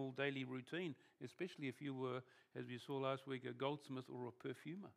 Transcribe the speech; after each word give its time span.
small 0.00 0.12
daily 0.16 0.44
routine, 0.44 0.94
especially 1.22 1.68
if 1.68 1.80
you 1.80 1.94
were, 1.94 2.22
as 2.56 2.64
we 2.66 2.78
saw 2.78 2.96
last 2.96 3.26
week, 3.26 3.44
a 3.44 3.52
goldsmith 3.52 4.06
or 4.08 4.28
a 4.28 4.32
perfumer. 4.32 4.88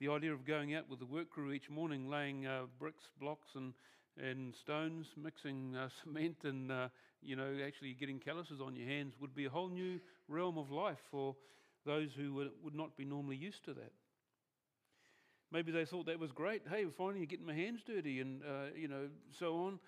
The 0.00 0.08
idea 0.08 0.32
of 0.32 0.44
going 0.44 0.74
out 0.74 0.88
with 0.88 0.98
the 0.98 1.06
work 1.06 1.30
crew 1.30 1.52
each 1.52 1.70
morning, 1.70 2.08
laying 2.08 2.46
uh, 2.46 2.62
bricks, 2.78 3.04
blocks, 3.20 3.50
and, 3.54 3.72
and 4.16 4.54
stones, 4.56 5.06
mixing 5.16 5.76
uh, 5.76 5.88
cement, 6.02 6.38
and 6.44 6.72
uh, 6.72 6.88
you 7.22 7.36
know, 7.36 7.58
actually 7.64 7.92
getting 7.94 8.18
calluses 8.18 8.60
on 8.60 8.74
your 8.74 8.88
hands 8.88 9.14
would 9.20 9.34
be 9.34 9.44
a 9.44 9.50
whole 9.50 9.68
new 9.68 10.00
realm 10.28 10.58
of 10.58 10.70
life 10.72 10.98
for 11.10 11.36
those 11.86 12.12
who 12.16 12.34
would, 12.34 12.50
would 12.64 12.74
not 12.74 12.96
be 12.96 13.04
normally 13.04 13.36
used 13.36 13.64
to 13.66 13.74
that. 13.74 13.92
Maybe 15.52 15.72
they 15.72 15.84
thought 15.84 16.06
that 16.06 16.18
was 16.18 16.32
great. 16.32 16.62
Hey, 16.68 16.86
finally, 16.96 17.26
getting 17.26 17.46
my 17.46 17.54
hands 17.54 17.82
dirty, 17.84 18.20
and 18.20 18.42
uh, 18.42 18.74
you 18.76 18.88
know, 18.88 19.08
so 19.38 19.56
on. 19.66 19.78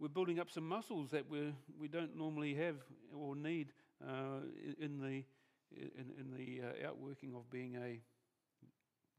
We're 0.00 0.08
building 0.08 0.38
up 0.38 0.48
some 0.50 0.68
muscles 0.68 1.10
that 1.10 1.28
we 1.28 1.52
we 1.78 1.88
don't 1.88 2.16
normally 2.16 2.54
have 2.54 2.76
or 3.12 3.34
need 3.34 3.72
uh, 4.00 4.40
in 4.80 5.00
the 5.00 5.24
in, 5.72 6.12
in 6.18 6.30
the 6.36 6.62
uh, 6.62 6.88
outworking 6.88 7.34
of 7.34 7.50
being 7.50 7.76
a 7.76 8.00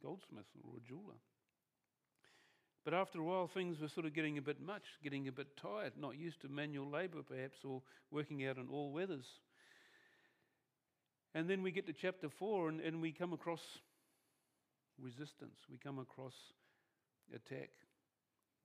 goldsmith 0.02 0.46
or 0.64 0.78
a 0.78 0.88
jeweler. 0.88 1.20
But 2.86 2.94
after 2.94 3.20
a 3.20 3.24
while, 3.24 3.48
things 3.48 3.80
were 3.80 3.90
sort 3.90 4.06
of 4.06 4.14
getting 4.14 4.38
a 4.38 4.42
bit 4.42 4.62
much, 4.62 4.84
getting 5.04 5.28
a 5.28 5.32
bit 5.32 5.58
tired, 5.58 5.94
not 6.00 6.18
used 6.18 6.42
to 6.42 6.48
manual 6.48 6.90
labour 6.90 7.24
perhaps, 7.28 7.58
or 7.64 7.82
working 8.10 8.46
out 8.48 8.58
in 8.58 8.68
all 8.72 8.92
weathers. 8.92 9.26
And 11.36 11.50
then 11.50 11.62
we 11.62 11.72
get 11.72 11.86
to 11.88 11.94
chapter 11.94 12.30
4 12.30 12.70
and, 12.70 12.82
and 12.82 13.02
we 13.02 13.12
come 13.12 13.34
across 13.34 13.62
resistance, 15.00 15.60
we 15.70 15.78
come 15.78 16.00
across 16.00 16.34
attack. 17.36 17.70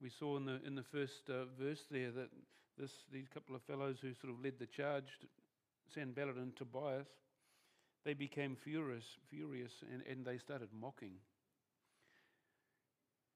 We 0.01 0.09
saw 0.09 0.37
in 0.37 0.45
the, 0.45 0.59
in 0.65 0.75
the 0.75 0.83
first 0.83 1.29
uh, 1.29 1.45
verse 1.59 1.81
there 1.89 2.11
that 2.11 2.29
this, 2.77 2.91
these 3.11 3.27
couple 3.33 3.55
of 3.55 3.61
fellows 3.63 3.97
who 4.01 4.13
sort 4.13 4.33
of 4.33 4.43
led 4.43 4.59
the 4.59 4.65
charge, 4.65 5.05
Sanballat 5.93 6.35
and 6.35 6.55
Tobias, 6.55 7.07
they 8.03 8.13
became 8.13 8.55
furious, 8.63 9.05
furious 9.29 9.71
and, 9.91 10.03
and 10.09 10.25
they 10.25 10.37
started 10.37 10.69
mocking. 10.79 11.13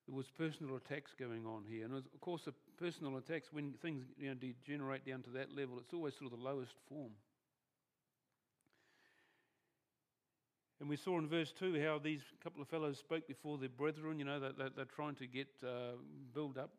There 0.08 0.16
was 0.16 0.25
personal 0.38 0.75
attacks 0.75 1.11
going 1.17 1.45
on 1.45 1.64
here. 1.69 1.86
And 1.86 1.94
of 1.94 2.22
course, 2.22 2.42
the 2.45 2.53
personal 2.80 3.17
attacks, 3.17 3.47
when 3.52 3.73
things 3.81 4.03
you 4.17 4.30
know, 4.30 4.36
degenerate 4.36 5.06
down 5.06 5.22
to 5.23 5.30
that 5.31 5.56
level, 5.56 5.78
it's 5.80 5.94
always 5.94 6.14
sort 6.19 6.34
of 6.34 6.39
the 6.39 6.44
lowest 6.44 6.73
form. 6.89 7.12
And 10.80 10.88
we 10.88 10.95
saw 10.95 11.17
in 11.17 11.27
verse 11.27 11.53
2 11.59 11.81
how 11.83 11.99
these 11.99 12.22
couple 12.44 12.61
of 12.61 12.69
fellows 12.69 12.97
spoke 12.97 13.27
before 13.27 13.58
their 13.58 13.69
brethren. 13.69 14.17
You 14.17 14.25
know, 14.25 14.39
they're, 14.39 14.69
they're 14.75 14.85
trying 14.85 15.16
to 15.16 15.27
get, 15.27 15.47
uh, 15.63 15.97
build 16.33 16.58
up 16.58 16.72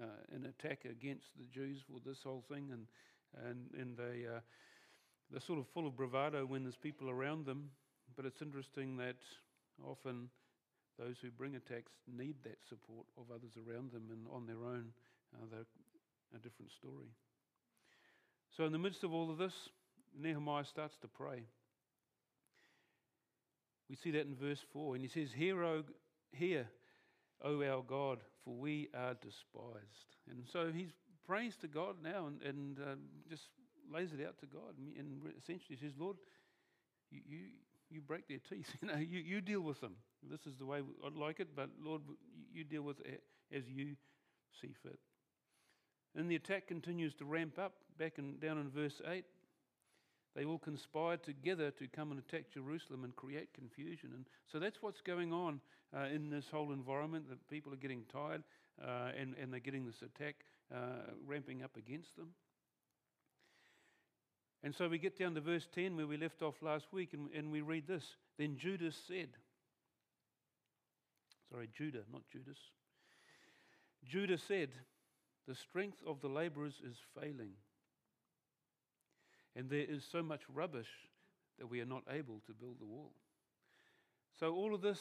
uh, 0.00 0.34
an 0.34 0.46
attack 0.46 0.86
against 0.86 1.26
the 1.38 1.44
Jews 1.44 1.78
for 1.86 2.00
this 2.06 2.18
whole 2.22 2.44
thing. 2.48 2.70
And, 2.72 2.86
and, 3.44 3.68
and 3.78 3.96
they, 3.96 4.26
uh, 4.26 4.40
they're 5.30 5.40
sort 5.40 5.58
of 5.58 5.66
full 5.74 5.86
of 5.86 5.96
bravado 5.96 6.46
when 6.46 6.62
there's 6.62 6.76
people 6.76 7.10
around 7.10 7.46
them, 7.46 7.70
but 8.16 8.24
it's 8.24 8.40
interesting 8.40 8.96
that 8.98 9.16
often 9.84 10.28
those 10.98 11.16
who 11.20 11.30
bring 11.30 11.56
attacks 11.56 11.92
need 12.06 12.36
that 12.44 12.58
support 12.68 13.06
of 13.18 13.24
others 13.30 13.52
around 13.56 13.92
them, 13.92 14.04
and 14.10 14.26
on 14.32 14.46
their 14.46 14.64
own, 14.64 14.86
uh, 15.34 15.44
they're 15.50 15.66
a 16.34 16.38
different 16.38 16.70
story. 16.70 17.08
So, 18.56 18.64
in 18.64 18.72
the 18.72 18.78
midst 18.78 19.04
of 19.04 19.12
all 19.12 19.30
of 19.30 19.36
this, 19.36 19.52
Nehemiah 20.18 20.64
starts 20.64 20.96
to 21.02 21.08
pray. 21.08 21.42
We 23.88 23.96
see 23.96 24.10
that 24.12 24.26
in 24.26 24.34
verse 24.34 24.64
4, 24.72 24.96
and 24.96 25.04
he 25.04 25.08
says, 25.08 25.32
Hear, 25.32 25.62
o, 25.62 25.84
hear, 26.32 26.66
O 27.42 27.62
our 27.62 27.82
God, 27.82 28.18
for 28.44 28.54
we 28.54 28.88
are 28.94 29.14
despised. 29.14 30.16
And 30.28 30.44
so 30.50 30.72
he's 30.74 30.90
prays 31.26 31.56
to 31.56 31.68
God 31.68 31.96
now 32.02 32.28
and, 32.28 32.42
and 32.42 32.78
uh, 32.78 32.94
just 33.28 33.48
lays 33.92 34.10
it 34.12 34.24
out 34.26 34.38
to 34.38 34.46
God 34.46 34.74
and 34.78 35.20
essentially 35.38 35.76
says, 35.76 35.92
Lord, 35.98 36.16
you, 37.10 37.20
you, 37.26 37.38
you 37.90 38.00
break 38.00 38.28
their 38.28 38.38
teeth. 38.48 38.68
You 38.82 38.88
know, 38.88 38.98
you, 38.98 39.18
you 39.20 39.40
deal 39.40 39.60
with 39.60 39.80
them. 39.80 39.96
This 40.30 40.46
is 40.46 40.56
the 40.58 40.66
way 40.66 40.80
I'd 41.04 41.14
like 41.14 41.40
it, 41.40 41.48
but 41.54 41.70
Lord, 41.82 42.02
you 42.52 42.64
deal 42.64 42.82
with 42.82 43.00
it 43.00 43.22
as 43.54 43.64
you 43.68 43.96
see 44.60 44.74
fit. 44.82 44.98
And 46.16 46.30
the 46.30 46.36
attack 46.36 46.66
continues 46.66 47.14
to 47.16 47.24
ramp 47.24 47.58
up. 47.58 47.72
Back 47.98 48.18
in, 48.18 48.38
down 48.38 48.58
in 48.58 48.68
verse 48.70 49.00
8, 49.06 49.24
they 50.36 50.44
all 50.44 50.58
conspired 50.58 51.22
together 51.22 51.70
to 51.70 51.88
come 51.88 52.10
and 52.10 52.20
attack 52.20 52.44
Jerusalem 52.52 53.04
and 53.04 53.16
create 53.16 53.54
confusion. 53.54 54.10
And 54.14 54.26
so 54.52 54.58
that's 54.58 54.82
what's 54.82 55.00
going 55.00 55.32
on 55.32 55.60
uh, 55.96 56.04
in 56.14 56.28
this 56.28 56.44
whole 56.52 56.72
environment 56.72 57.30
that 57.30 57.48
people 57.48 57.72
are 57.72 57.76
getting 57.76 58.02
tired 58.12 58.42
uh, 58.80 59.12
and, 59.18 59.34
and 59.40 59.50
they're 59.50 59.60
getting 59.60 59.86
this 59.86 60.02
attack 60.02 60.36
uh, 60.74 61.10
ramping 61.26 61.62
up 61.62 61.76
against 61.78 62.14
them. 62.16 62.28
And 64.62 64.74
so 64.74 64.88
we 64.88 64.98
get 64.98 65.18
down 65.18 65.34
to 65.36 65.40
verse 65.40 65.66
10 65.74 65.96
where 65.96 66.06
we 66.06 66.18
left 66.18 66.42
off 66.42 66.54
last 66.60 66.86
week 66.92 67.14
and, 67.14 67.28
and 67.34 67.50
we 67.50 67.62
read 67.62 67.86
this. 67.86 68.04
Then 68.38 68.58
Judas 68.58 68.96
said, 69.08 69.28
sorry, 71.50 71.70
Judah, 71.74 72.02
not 72.12 72.22
Judas. 72.30 72.58
Judah 74.04 74.38
said, 74.38 74.70
The 75.48 75.54
strength 75.54 75.98
of 76.06 76.20
the 76.20 76.28
laborers 76.28 76.74
is 76.86 76.96
failing, 77.18 77.52
and 79.56 79.68
there 79.68 79.86
is 79.88 80.04
so 80.04 80.22
much 80.22 80.42
rubbish 80.52 80.90
that 81.58 81.66
we 81.66 81.80
are 81.80 81.86
not 81.86 82.02
able 82.10 82.40
to 82.46 82.52
build 82.52 82.78
the 82.78 82.86
wall. 82.86 83.12
So 84.38 84.54
all 84.54 84.74
of 84.74 84.82
this 84.82 85.00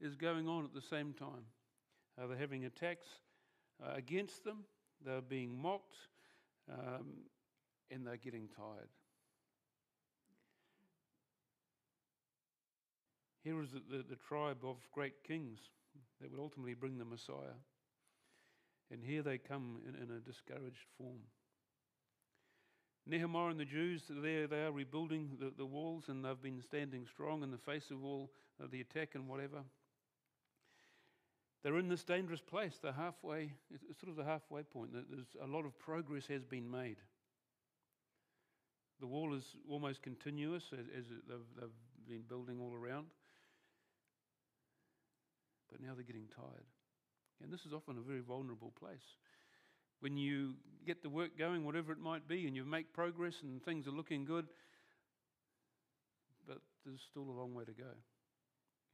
is 0.00 0.16
going 0.16 0.48
on 0.48 0.64
at 0.64 0.74
the 0.74 0.80
same 0.80 1.12
time. 1.12 1.44
Uh, 2.18 2.26
they're 2.26 2.38
having 2.38 2.64
attacks 2.64 3.06
uh, 3.84 3.92
against 3.94 4.42
them, 4.44 4.64
they're 5.04 5.20
being 5.20 5.56
mocked. 5.60 5.96
Um, 6.68 7.26
and 7.90 8.06
they're 8.06 8.16
getting 8.16 8.48
tired. 8.56 8.88
Here 13.44 13.60
is 13.62 13.70
the, 13.70 13.82
the, 13.88 14.02
the, 14.02 14.16
tribe 14.16 14.58
of 14.64 14.76
great 14.92 15.22
kings 15.22 15.60
that 16.20 16.30
would 16.30 16.40
ultimately 16.40 16.74
bring 16.74 16.98
the 16.98 17.04
Messiah. 17.04 17.54
And 18.90 19.04
here 19.04 19.22
they 19.22 19.38
come 19.38 19.78
in, 19.86 19.94
in 19.94 20.16
a 20.16 20.20
discouraged 20.20 20.86
form. 20.98 21.20
Nehemiah 23.06 23.48
and 23.48 23.60
the 23.60 23.64
Jews, 23.64 24.02
there 24.08 24.48
they 24.48 24.64
are 24.64 24.72
rebuilding 24.72 25.36
the, 25.38 25.52
the 25.56 25.64
walls, 25.64 26.04
and 26.08 26.24
they've 26.24 26.42
been 26.42 26.60
standing 26.60 27.06
strong 27.06 27.42
in 27.42 27.52
the 27.52 27.58
face 27.58 27.90
of 27.90 28.04
all 28.04 28.32
of 28.62 28.70
the 28.70 28.80
attack 28.80 29.14
and 29.14 29.28
whatever. 29.28 29.62
They're 31.62 31.78
in 31.78 31.88
this 31.88 32.04
dangerous 32.04 32.40
place. 32.40 32.78
They're 32.82 32.92
halfway, 32.92 33.52
it's 33.72 34.00
sort 34.00 34.10
of 34.10 34.16
the 34.16 34.24
halfway 34.24 34.62
point. 34.62 34.90
There's 34.92 35.26
a 35.42 35.46
lot 35.46 35.64
of 35.64 35.78
progress 35.78 36.26
has 36.26 36.44
been 36.44 36.70
made. 36.70 36.96
The 39.00 39.06
wall 39.06 39.34
is 39.34 39.44
almost 39.68 40.02
continuous 40.02 40.64
as, 40.72 40.86
they've, 41.28 41.38
they've 41.60 41.68
been 42.08 42.22
building 42.28 42.60
all 42.60 42.74
around. 42.74 43.06
But 45.70 45.80
now 45.80 45.94
they're 45.94 46.04
getting 46.04 46.28
tired. 46.34 46.66
And 47.42 47.52
this 47.52 47.66
is 47.66 47.72
often 47.72 47.98
a 47.98 48.00
very 48.00 48.20
vulnerable 48.20 48.72
place. 48.78 49.16
When 50.00 50.16
you 50.16 50.54
get 50.86 51.02
the 51.02 51.08
work 51.08 51.38
going, 51.38 51.64
whatever 51.64 51.92
it 51.92 51.98
might 51.98 52.28
be, 52.28 52.46
and 52.46 52.54
you 52.54 52.64
make 52.64 52.92
progress 52.92 53.34
and 53.42 53.62
things 53.64 53.86
are 53.86 53.92
looking 53.92 54.24
good, 54.24 54.46
but 56.46 56.58
there's 56.84 57.00
still 57.10 57.24
a 57.24 57.38
long 57.38 57.54
way 57.54 57.64
to 57.64 57.72
go. 57.72 57.90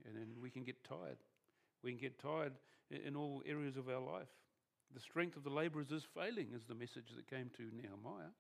And 0.07 0.17
then 0.17 0.29
we 0.41 0.51
can 0.51 0.65
get 0.65 0.83
tired. 0.85 1.19
We 1.83 1.91
can 1.91 2.01
get 2.01 2.19
tired 2.19 2.53
in 2.91 3.17
all 3.17 3.43
areas 3.47 3.77
of 3.77 3.89
our 3.89 4.01
life. 4.01 4.29
The 4.95 5.01
strength 5.01 5.37
of 5.37 5.45
the 5.45 5.51
labourers 5.51 5.91
is 5.91 6.05
failing, 6.15 6.49
is 6.55 6.63
the 6.69 6.75
message 6.75 7.07
that 7.17 7.29
came 7.29 7.51
to 7.57 7.63
Nehemiah. 7.63 8.33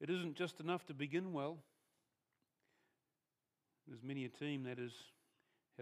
It 0.00 0.10
isn't 0.10 0.34
just 0.36 0.60
enough 0.60 0.84
to 0.86 0.94
begin 0.94 1.32
well. 1.32 1.58
There's 3.86 4.02
many 4.02 4.24
a 4.24 4.28
team 4.28 4.64
that 4.64 4.78
has 4.78 4.92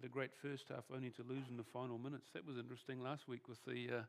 had 0.01 0.09
a 0.09 0.13
great 0.13 0.31
first 0.41 0.65
half 0.71 0.85
only 0.95 1.11
to 1.11 1.23
lose 1.29 1.45
in 1.51 1.59
the 1.59 1.65
final 1.75 1.99
minutes. 1.99 2.31
That 2.33 2.47
was 2.47 2.57
interesting 2.57 3.03
last 3.03 3.29
week 3.29 3.49
with 3.49 3.63
the 3.67 3.99
uh, 3.99 4.03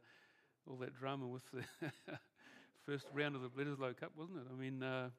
all 0.65 0.77
that 0.77 0.97
drama 0.97 1.27
with 1.27 1.43
the 1.51 1.63
first 2.85 3.07
round 3.13 3.35
of 3.35 3.41
the 3.41 3.49
Bledisloe 3.49 3.97
Cup, 3.99 4.13
wasn't 4.15 4.37
it? 4.37 4.45
I 4.49 4.57
mean, 4.57 4.81
uh, 4.81 5.09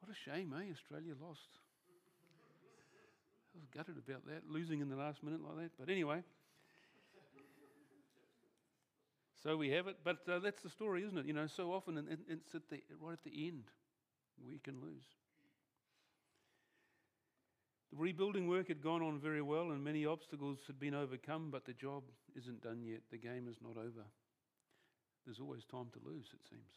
what 0.00 0.12
a 0.12 0.30
shame, 0.30 0.54
eh? 0.54 0.70
Australia 0.70 1.14
lost. 1.18 1.48
I 3.54 3.58
was 3.58 3.64
gutted 3.74 3.96
about 3.96 4.26
that, 4.26 4.42
losing 4.50 4.82
in 4.82 4.90
the 4.90 4.96
last 4.96 5.22
minute 5.22 5.40
like 5.42 5.56
that. 5.56 5.70
But 5.78 5.88
anyway. 5.88 6.22
So 9.42 9.56
we 9.56 9.70
have 9.70 9.86
it, 9.86 9.96
but 10.04 10.18
uh, 10.28 10.40
that's 10.40 10.62
the 10.62 10.68
story, 10.68 11.04
isn't 11.04 11.16
it? 11.16 11.24
You 11.24 11.32
know, 11.32 11.46
so 11.46 11.72
often 11.72 11.96
and, 11.96 12.18
it's 12.28 12.54
at 12.54 12.68
the, 12.68 12.82
right 13.00 13.14
at 13.14 13.24
the 13.24 13.46
end 13.46 13.64
we 14.46 14.58
can 14.58 14.74
lose. 14.82 15.04
The 17.92 17.98
rebuilding 17.98 18.48
work 18.48 18.68
had 18.68 18.82
gone 18.82 19.02
on 19.02 19.18
very 19.18 19.42
well 19.42 19.72
and 19.72 19.82
many 19.82 20.06
obstacles 20.06 20.58
had 20.66 20.78
been 20.78 20.94
overcome, 20.94 21.50
but 21.50 21.64
the 21.64 21.72
job 21.72 22.04
isn't 22.36 22.62
done 22.62 22.82
yet. 22.84 23.00
The 23.10 23.18
game 23.18 23.48
is 23.48 23.56
not 23.60 23.76
over. 23.76 24.06
There's 25.26 25.40
always 25.40 25.64
time 25.64 25.88
to 25.92 26.08
lose, 26.08 26.26
it 26.32 26.40
seems. 26.48 26.70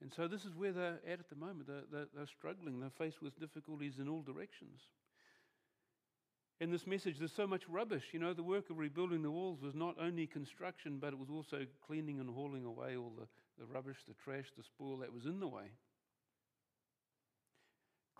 And 0.00 0.12
so 0.12 0.26
this 0.26 0.44
is 0.44 0.56
where 0.56 0.72
they're 0.72 1.00
at 1.06 1.20
at 1.20 1.28
the 1.28 1.36
moment. 1.36 1.68
They're, 1.68 1.84
they're, 1.92 2.08
they're 2.14 2.26
struggling, 2.26 2.80
they're 2.80 2.90
faced 2.90 3.22
with 3.22 3.38
difficulties 3.38 3.98
in 4.00 4.08
all 4.08 4.22
directions. 4.22 4.80
in 6.60 6.70
this 6.70 6.86
message, 6.86 7.18
there's 7.18 7.32
so 7.32 7.46
much 7.46 7.62
rubbish. 7.68 8.04
You 8.12 8.18
know, 8.18 8.32
the 8.32 8.42
work 8.42 8.70
of 8.70 8.78
rebuilding 8.78 9.22
the 9.22 9.30
walls 9.30 9.60
was 9.62 9.74
not 9.74 9.96
only 10.00 10.26
construction, 10.26 10.98
but 10.98 11.12
it 11.12 11.18
was 11.18 11.30
also 11.30 11.66
cleaning 11.86 12.20
and 12.20 12.30
hauling 12.30 12.64
away 12.64 12.96
all 12.96 13.12
the, 13.16 13.26
the 13.58 13.66
rubbish, 13.66 13.98
the 14.08 14.14
trash, 14.14 14.46
the 14.56 14.64
spoil 14.64 14.96
that 14.98 15.12
was 15.12 15.24
in 15.24 15.40
the 15.40 15.48
way. 15.48 15.70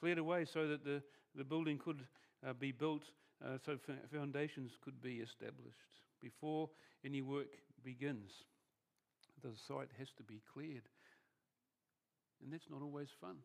Cleared 0.03 0.19
away 0.19 0.45
so 0.45 0.67
that 0.67 0.85
the, 0.85 1.01
the 1.37 1.45
building 1.45 1.79
could 1.79 2.01
uh, 2.45 2.53
be 2.55 2.73
built, 2.73 3.03
uh, 3.45 3.59
so 3.65 3.79
foundations 4.13 4.73
could 4.83 5.01
be 5.01 5.19
established. 5.19 5.79
Before 6.21 6.69
any 7.05 7.23
work 7.23 7.47
begins, 7.85 8.33
the 9.45 9.51
site 9.69 9.91
has 10.01 10.09
to 10.17 10.25
be 10.25 10.43
cleared. 10.53 10.89
And 12.43 12.53
that's 12.53 12.69
not 12.69 12.83
always 12.83 13.11
fun. 13.21 13.37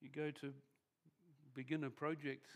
You 0.00 0.08
go 0.10 0.32
to 0.40 0.52
begin 1.54 1.84
a 1.84 1.90
project, 1.90 2.46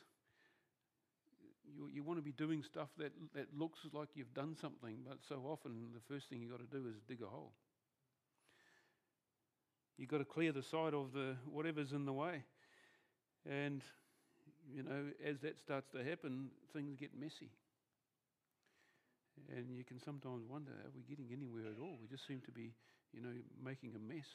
you, 1.72 1.88
you 1.94 2.02
want 2.02 2.18
to 2.18 2.24
be 2.24 2.32
doing 2.32 2.64
stuff 2.64 2.88
that, 2.98 3.12
that 3.32 3.46
looks 3.56 3.78
like 3.92 4.08
you've 4.14 4.34
done 4.34 4.56
something, 4.60 4.96
but 5.08 5.18
so 5.28 5.36
often 5.46 5.90
the 5.94 6.12
first 6.12 6.28
thing 6.28 6.40
you've 6.40 6.50
got 6.50 6.58
to 6.58 6.76
do 6.76 6.88
is 6.88 6.96
dig 7.06 7.22
a 7.22 7.26
hole. 7.26 7.52
You've 9.98 10.08
got 10.08 10.18
to 10.18 10.24
clear 10.24 10.52
the 10.52 10.62
side 10.62 10.94
of 10.94 11.12
the 11.12 11.36
whatever's 11.44 11.92
in 11.92 12.06
the 12.06 12.12
way. 12.12 12.44
And, 13.48 13.82
you 14.72 14.82
know, 14.82 15.10
as 15.24 15.40
that 15.40 15.58
starts 15.58 15.88
to 15.92 16.04
happen, 16.04 16.50
things 16.72 16.96
get 16.98 17.10
messy. 17.18 17.50
And 19.56 19.76
you 19.76 19.84
can 19.84 19.98
sometimes 19.98 20.44
wonder, 20.48 20.70
are 20.70 20.92
we 20.94 21.02
getting 21.02 21.28
anywhere 21.32 21.70
at 21.72 21.80
all? 21.80 21.98
We 22.00 22.08
just 22.08 22.26
seem 22.26 22.40
to 22.46 22.52
be, 22.52 22.72
you 23.12 23.20
know, 23.20 23.32
making 23.62 23.92
a 23.96 23.98
mess. 23.98 24.26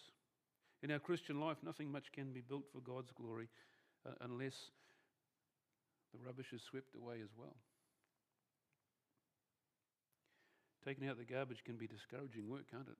In 0.81 0.91
our 0.91 0.99
Christian 0.99 1.39
life, 1.39 1.57
nothing 1.63 1.91
much 1.91 2.11
can 2.11 2.31
be 2.31 2.41
built 2.41 2.65
for 2.71 2.79
God's 2.79 3.11
glory 3.11 3.49
uh, 4.05 4.11
unless 4.21 4.55
the 6.13 6.19
rubbish 6.25 6.53
is 6.53 6.61
swept 6.61 6.95
away 6.95 7.15
as 7.23 7.29
well. 7.37 7.55
Taking 10.85 11.07
out 11.07 11.17
the 11.17 11.25
garbage 11.25 11.63
can 11.65 11.77
be 11.77 11.87
discouraging 11.87 12.47
work, 12.47 12.69
can't 12.69 12.87
it? 12.87 12.97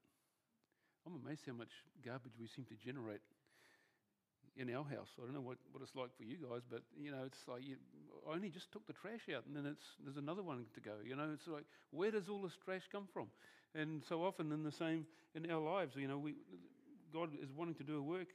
I'm 1.06 1.22
amazed 1.24 1.46
how 1.46 1.54
much 1.54 1.69
garbage 2.04 2.34
we 2.40 2.48
seem 2.48 2.66
to 2.66 2.75
generate 2.75 3.22
in 4.57 4.74
our 4.74 4.84
house. 4.84 5.13
I 5.22 5.25
don't 5.25 5.36
know 5.36 5.46
what, 5.46 5.57
what 5.72 5.84
it's 5.84 5.94
like 5.96 6.10
for 6.18 6.24
you 6.24 6.38
guys, 6.42 6.62
but 6.69 6.81
you 6.98 7.12
know, 7.12 7.24
it's 7.25 7.46
like 7.48 7.62
you, 7.62 7.75
I 8.28 8.34
only 8.34 8.50
just 8.50 8.72
took 8.72 8.88
the 8.88 8.94
trash 8.94 9.30
out, 9.36 9.46
and 9.46 9.56
then 9.56 9.66
it's 9.66 9.86
there's 10.04 10.18
another 10.18 10.42
one 10.42 10.66
to 10.74 10.81
go. 10.81 10.98
You 11.06 11.16
know, 11.16 11.30
it's 11.34 11.48
like 11.48 11.66
where 11.92 12.10
does 12.10 12.30
all 12.30 12.42
this 12.42 12.57
trash 12.63 12.84
come 12.92 13.07
from? 13.13 13.28
And 13.75 14.02
so 14.07 14.24
often 14.24 14.52
in 14.52 14.63
the 14.63 14.72
same 14.72 15.06
in 15.36 15.50
our 15.52 15.62
lives, 15.62 15.96
you 15.96 16.07
know, 16.07 16.18
we 16.18 16.36
God 17.13 17.30
is 17.42 17.52
wanting 17.56 17.75
to 17.75 17.84
do 17.84 17.98
a 17.98 18.02
work, 18.02 18.34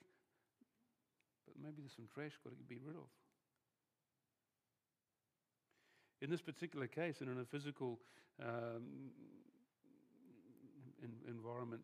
but 1.47 1.55
maybe 1.61 1.77
there's 1.79 1.97
some 1.97 2.07
trash 2.15 2.33
got 2.45 2.51
to 2.51 2.65
be 2.69 2.79
rid 2.85 2.97
of. 2.97 3.09
In 6.23 6.31
this 6.31 6.43
particular 6.43 6.87
case, 6.87 7.17
and 7.21 7.31
in 7.31 7.41
a 7.41 7.45
physical 7.47 7.99
um, 8.39 9.11
in, 11.03 11.11
environment 11.27 11.83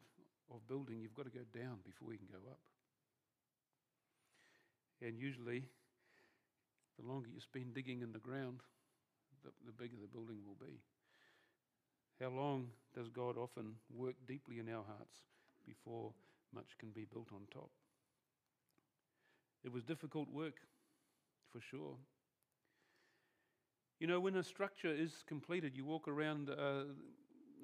of 0.53 0.67
building, 0.69 1.01
you've 1.01 1.15
got 1.15 1.25
to 1.25 1.31
go 1.31 1.45
down 1.55 1.79
before 1.85 2.13
you 2.13 2.19
can 2.19 2.29
go 2.31 2.51
up. 2.51 2.61
And 5.03 5.19
usually, 5.19 5.65
the 6.99 7.07
longer 7.07 7.29
you 7.33 7.41
spend 7.41 7.75
digging 7.75 8.03
in 8.03 8.13
the 8.13 8.19
ground, 8.19 8.61
the, 9.45 9.51
the 9.67 9.73
bigger 9.73 9.97
the 10.01 10.09
building 10.09 10.39
will 10.47 10.57
be. 10.67 10.81
How 12.21 12.31
long 12.31 12.69
does 12.95 13.11
God 13.11 13.37
often 13.37 13.75
work 13.95 14.15
deeply 14.27 14.59
in 14.59 14.69
our 14.69 14.85
hearts 14.85 15.19
before 15.67 16.13
much 16.55 16.79
can 16.79 16.91
be 16.91 17.05
built 17.05 17.29
on 17.33 17.43
top? 17.53 17.71
It 19.65 19.73
was 19.73 19.85
difficult 19.85 20.31
work, 20.33 20.55
for 21.53 21.61
sure. 21.61 21.97
You 23.99 24.07
know, 24.07 24.21
when 24.21 24.37
a 24.37 24.43
structure 24.43 24.95
is 24.95 25.25
completed, 25.27 25.77
you 25.77 25.85
walk 25.85 26.09
around 26.09 26.51
uh, 26.51 26.85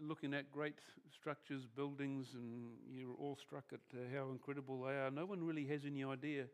looking 0.06 0.34
at 0.34 0.50
great 0.50 0.78
structures, 1.14 1.62
buildings, 1.76 2.26
and 2.34 2.72
you're 2.90 3.14
all 3.18 3.38
struck 3.40 3.64
at 3.72 3.80
uh, 3.94 4.00
how 4.14 4.30
incredible 4.30 4.82
they 4.82 4.92
are. 4.92 5.10
No 5.10 5.26
one 5.26 5.44
really 5.44 5.66
has 5.66 5.82
any 5.86 6.04
idea 6.04 6.44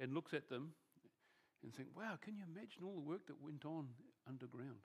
and 0.00 0.12
looks 0.12 0.34
at 0.34 0.48
them 0.48 0.72
and 1.62 1.74
think, 1.74 1.88
wow, 1.96 2.18
can 2.22 2.36
you 2.36 2.44
imagine 2.44 2.82
all 2.84 2.94
the 2.94 3.08
work 3.08 3.26
that 3.26 3.40
went 3.42 3.64
on 3.64 3.86
underground? 4.28 4.82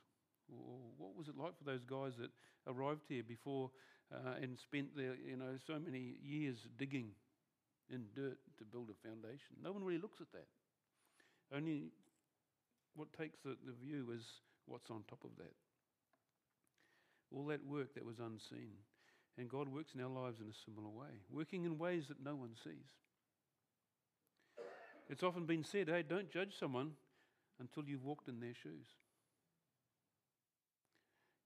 Or 0.49 0.79
what 0.97 1.15
was 1.15 1.27
it 1.27 1.37
like 1.37 1.57
for 1.57 1.65
those 1.65 1.83
guys 1.83 2.13
that 2.19 2.31
arrived 2.67 3.03
here 3.09 3.23
before 3.23 3.71
uh, 4.13 4.39
and 4.41 4.57
spent 4.57 4.95
their, 4.95 5.15
you 5.15 5.35
know, 5.35 5.57
so 5.65 5.77
many 5.79 6.15
years 6.23 6.55
digging 6.77 7.11
in 7.89 8.05
dirt 8.15 8.37
to 8.57 8.63
build 8.63 8.89
a 8.89 9.07
foundation? 9.07 9.59
No 9.61 9.71
one 9.71 9.83
really 9.83 10.01
looks 10.01 10.21
at 10.21 10.31
that. 10.31 10.47
Only 11.53 11.91
what 12.95 13.11
takes 13.13 13.39
the, 13.43 13.57
the 13.65 13.73
view 13.73 14.11
is 14.15 14.23
what's 14.65 14.89
on 14.89 15.03
top 15.09 15.23
of 15.23 15.31
that. 15.37 15.53
All 17.31 17.45
that 17.47 17.65
work 17.65 17.93
that 17.95 18.05
was 18.05 18.19
unseen. 18.19 18.71
And 19.37 19.49
God 19.49 19.67
works 19.69 19.93
in 19.93 20.01
our 20.01 20.09
lives 20.09 20.39
in 20.39 20.47
a 20.47 20.53
similar 20.65 20.89
way, 20.89 21.21
working 21.29 21.65
in 21.65 21.77
ways 21.77 22.07
that 22.07 22.23
no 22.23 22.35
one 22.35 22.55
sees. 22.63 22.89
It's 25.09 25.23
often 25.23 25.45
been 25.45 25.63
said, 25.63 25.87
hey, 25.87 26.03
don't 26.07 26.31
judge 26.31 26.53
someone 26.59 26.91
until 27.59 27.83
you've 27.87 28.03
walked 28.03 28.27
in 28.27 28.39
their 28.39 28.53
shoes. 28.53 28.87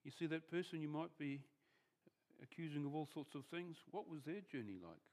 You 0.04 0.12
see, 0.18 0.26
that 0.28 0.50
person 0.50 0.82
you 0.82 0.90
might 0.90 1.16
be 1.20 1.42
accusing 2.42 2.86
of 2.86 2.96
all 2.96 3.08
sorts 3.14 3.36
of 3.36 3.46
things, 3.46 3.78
what 3.92 4.10
was 4.10 4.22
their 4.26 4.42
journey 4.52 4.80
like? 4.82 5.04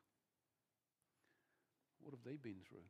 What 2.00 2.14
have 2.14 2.24
they 2.24 2.36
been 2.36 2.62
through? 2.68 2.86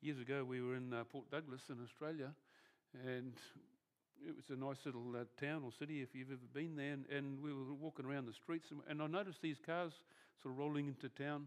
Years 0.00 0.20
ago, 0.20 0.44
we 0.44 0.62
were 0.62 0.76
in 0.76 0.94
uh, 0.94 1.04
Port 1.04 1.30
Douglas 1.30 1.62
in 1.68 1.82
Australia, 1.82 2.30
and 3.04 3.34
it 4.26 4.34
was 4.34 4.50
a 4.50 4.58
nice 4.58 4.78
little 4.84 5.14
uh, 5.14 5.24
town 5.40 5.62
or 5.64 5.70
city 5.78 6.02
if 6.02 6.14
you've 6.14 6.30
ever 6.30 6.48
been 6.52 6.76
there. 6.76 6.92
And, 6.92 7.04
and, 7.10 7.40
we 7.42 7.52
were 7.52 7.74
walking 7.74 8.06
around 8.06 8.26
the 8.26 8.32
streets, 8.32 8.70
and, 8.70 8.80
and 8.88 9.02
I 9.02 9.06
noticed 9.06 9.42
these 9.42 9.58
cars 9.64 9.92
sort 10.42 10.54
of 10.54 10.58
rolling 10.58 10.86
into 10.86 11.08
town 11.08 11.46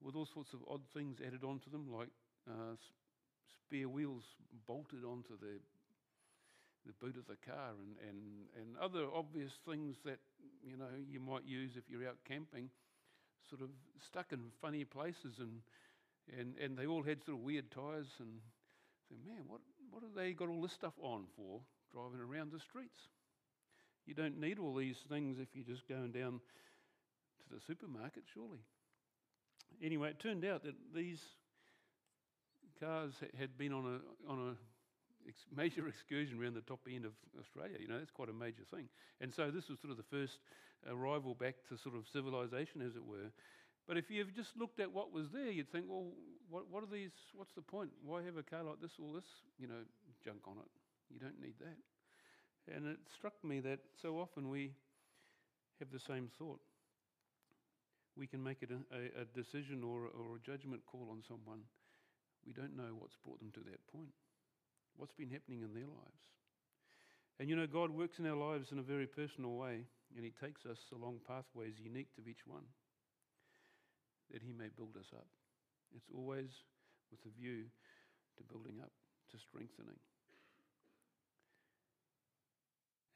with 0.00 0.16
all 0.16 0.26
sorts 0.26 0.52
of 0.52 0.60
odd 0.68 0.82
things 0.94 1.18
added 1.24 1.44
onto 1.44 1.70
them, 1.70 1.86
like 1.92 2.08
uh, 2.48 2.74
spare 3.66 3.88
wheels 3.88 4.24
bolted 4.66 5.04
onto 5.04 5.38
the 5.40 5.60
the 6.84 6.92
boot 6.94 7.16
of 7.16 7.26
the 7.28 7.38
car 7.46 7.70
and, 7.78 7.94
and, 8.08 8.18
and 8.58 8.76
other 8.82 9.06
obvious 9.14 9.52
things 9.68 9.94
that 10.04 10.18
you 10.66 10.76
know 10.76 10.90
you 11.08 11.20
might 11.20 11.44
use 11.46 11.76
if 11.76 11.84
you're 11.88 12.08
out 12.08 12.18
camping, 12.26 12.68
sort 13.48 13.62
of 13.62 13.68
stuck 14.04 14.32
in 14.32 14.40
funny 14.60 14.84
places 14.84 15.38
and 15.38 15.62
and, 16.38 16.54
and 16.58 16.76
they 16.76 16.86
all 16.86 17.02
had 17.02 17.22
sort 17.24 17.38
of 17.38 17.44
weird 17.44 17.70
tyres 17.70 18.08
and 18.18 18.42
man, 19.26 19.44
what, 19.46 19.60
what 19.90 20.02
have 20.02 20.14
they 20.14 20.32
got 20.32 20.48
all 20.48 20.62
this 20.62 20.72
stuff 20.72 20.94
on 21.02 21.24
for 21.36 21.60
driving 21.92 22.20
around 22.20 22.52
the 22.52 22.60
streets? 22.60 22.98
You 24.06 24.14
don't 24.14 24.40
need 24.40 24.58
all 24.58 24.74
these 24.74 24.96
things 25.08 25.38
if 25.38 25.48
you're 25.54 25.64
just 25.64 25.88
going 25.88 26.10
down 26.10 26.40
to 27.38 27.54
the 27.54 27.60
supermarket, 27.66 28.24
surely. 28.34 28.58
Anyway, 29.82 30.10
it 30.10 30.18
turned 30.18 30.44
out 30.44 30.64
that 30.64 30.74
these 30.94 31.20
cars 32.80 33.12
had 33.38 33.56
been 33.56 33.72
on 33.72 33.86
a, 33.86 34.30
on 34.30 34.38
a 34.50 34.54
major 35.54 35.86
excursion 35.86 36.40
around 36.40 36.54
the 36.54 36.62
top 36.62 36.80
end 36.90 37.04
of 37.04 37.12
Australia. 37.38 37.76
You 37.78 37.88
know, 37.88 37.98
that's 37.98 38.10
quite 38.10 38.28
a 38.28 38.32
major 38.32 38.64
thing. 38.74 38.88
And 39.20 39.32
so 39.32 39.50
this 39.50 39.68
was 39.68 39.78
sort 39.78 39.92
of 39.92 39.96
the 39.96 40.10
first 40.10 40.38
arrival 40.90 41.34
back 41.34 41.54
to 41.68 41.78
sort 41.78 41.94
of 41.94 42.04
civilization, 42.12 42.82
as 42.82 42.96
it 42.96 43.04
were. 43.04 43.30
But 43.86 43.96
if 43.98 44.10
you've 44.10 44.34
just 44.34 44.56
looked 44.56 44.80
at 44.80 44.92
what 44.92 45.12
was 45.12 45.30
there, 45.32 45.50
you'd 45.50 45.70
think, 45.70 45.86
well, 45.88 46.06
what, 46.50 46.70
what 46.70 46.82
are 46.82 46.90
these? 46.90 47.10
What's 47.34 47.52
the 47.54 47.62
point? 47.62 47.90
Why 48.04 48.22
have 48.22 48.36
a 48.36 48.42
car 48.42 48.62
like 48.62 48.80
this, 48.80 48.92
all 49.00 49.12
this, 49.12 49.26
you 49.58 49.66
know, 49.66 49.82
junk 50.24 50.40
on 50.46 50.58
it? 50.58 50.81
You 51.12 51.20
don't 51.20 51.40
need 51.40 51.54
that. 51.60 52.74
And 52.74 52.86
it 52.86 52.98
struck 53.14 53.34
me 53.44 53.60
that 53.60 53.80
so 54.00 54.18
often 54.18 54.48
we 54.48 54.72
have 55.78 55.90
the 55.90 56.00
same 56.00 56.30
thought. 56.38 56.60
We 58.16 58.26
can 58.26 58.42
make 58.42 58.62
it 58.62 58.70
a, 58.70 58.80
a, 58.94 59.22
a 59.22 59.24
decision 59.34 59.82
or, 59.82 60.06
or 60.06 60.36
a 60.36 60.46
judgment 60.46 60.82
call 60.86 61.08
on 61.10 61.22
someone. 61.26 61.62
We 62.46 62.52
don't 62.52 62.76
know 62.76 62.94
what's 62.98 63.16
brought 63.24 63.40
them 63.40 63.50
to 63.54 63.60
that 63.70 63.86
point, 63.92 64.12
what's 64.96 65.12
been 65.12 65.30
happening 65.30 65.62
in 65.62 65.74
their 65.74 65.88
lives. 65.88 66.24
And 67.40 67.48
you 67.48 67.56
know, 67.56 67.66
God 67.66 67.90
works 67.90 68.18
in 68.18 68.26
our 68.26 68.36
lives 68.36 68.70
in 68.72 68.78
a 68.78 68.82
very 68.82 69.06
personal 69.06 69.56
way, 69.56 69.84
and 70.14 70.24
He 70.24 70.32
takes 70.32 70.66
us 70.66 70.78
along 70.94 71.20
pathways 71.26 71.74
unique 71.82 72.14
to 72.16 72.28
each 72.28 72.46
one 72.46 72.64
that 74.32 74.42
he 74.42 74.52
may 74.52 74.72
build 74.74 74.96
us 74.96 75.12
up. 75.12 75.28
It's 75.94 76.08
always 76.08 76.48
with 77.12 77.20
a 77.28 77.32
view 77.36 77.68
to 78.38 78.42
building 78.48 78.80
up, 78.80 78.92
to 79.30 79.36
strengthening. 79.38 80.00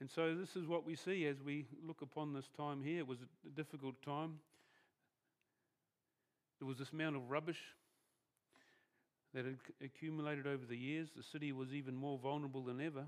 And 0.00 0.10
so, 0.10 0.34
this 0.34 0.56
is 0.56 0.66
what 0.66 0.84
we 0.84 0.94
see 0.94 1.26
as 1.26 1.36
we 1.42 1.66
look 1.86 2.02
upon 2.02 2.34
this 2.34 2.48
time 2.56 2.82
here. 2.82 2.98
It 2.98 3.08
was 3.08 3.18
a 3.46 3.50
difficult 3.50 4.02
time. 4.02 4.40
There 6.58 6.68
was 6.68 6.78
this 6.78 6.92
amount 6.92 7.16
of 7.16 7.30
rubbish 7.30 7.60
that 9.34 9.44
had 9.44 9.56
accumulated 9.82 10.46
over 10.46 10.64
the 10.66 10.76
years. 10.76 11.08
The 11.16 11.22
city 11.22 11.52
was 11.52 11.72
even 11.72 11.94
more 11.94 12.18
vulnerable 12.18 12.62
than 12.62 12.80
ever. 12.80 13.04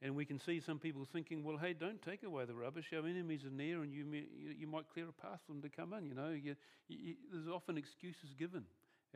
And 0.00 0.14
we 0.14 0.24
can 0.24 0.38
see 0.38 0.60
some 0.60 0.78
people 0.78 1.06
thinking, 1.12 1.42
well, 1.42 1.56
hey, 1.56 1.72
don't 1.72 2.00
take 2.02 2.22
away 2.22 2.44
the 2.44 2.54
rubbish. 2.54 2.92
Our 2.92 3.06
enemies 3.06 3.44
are 3.44 3.50
near 3.50 3.82
and 3.82 3.92
you, 3.92 4.04
you, 4.04 4.54
you 4.60 4.66
might 4.68 4.88
clear 4.92 5.06
a 5.08 5.12
path 5.12 5.40
for 5.46 5.52
them 5.52 5.62
to 5.62 5.68
come 5.68 5.92
in. 5.92 6.06
You 6.06 6.14
know, 6.14 6.30
you, 6.30 6.54
you, 6.88 7.14
there's 7.32 7.48
often 7.48 7.76
excuses 7.76 8.34
given 8.38 8.64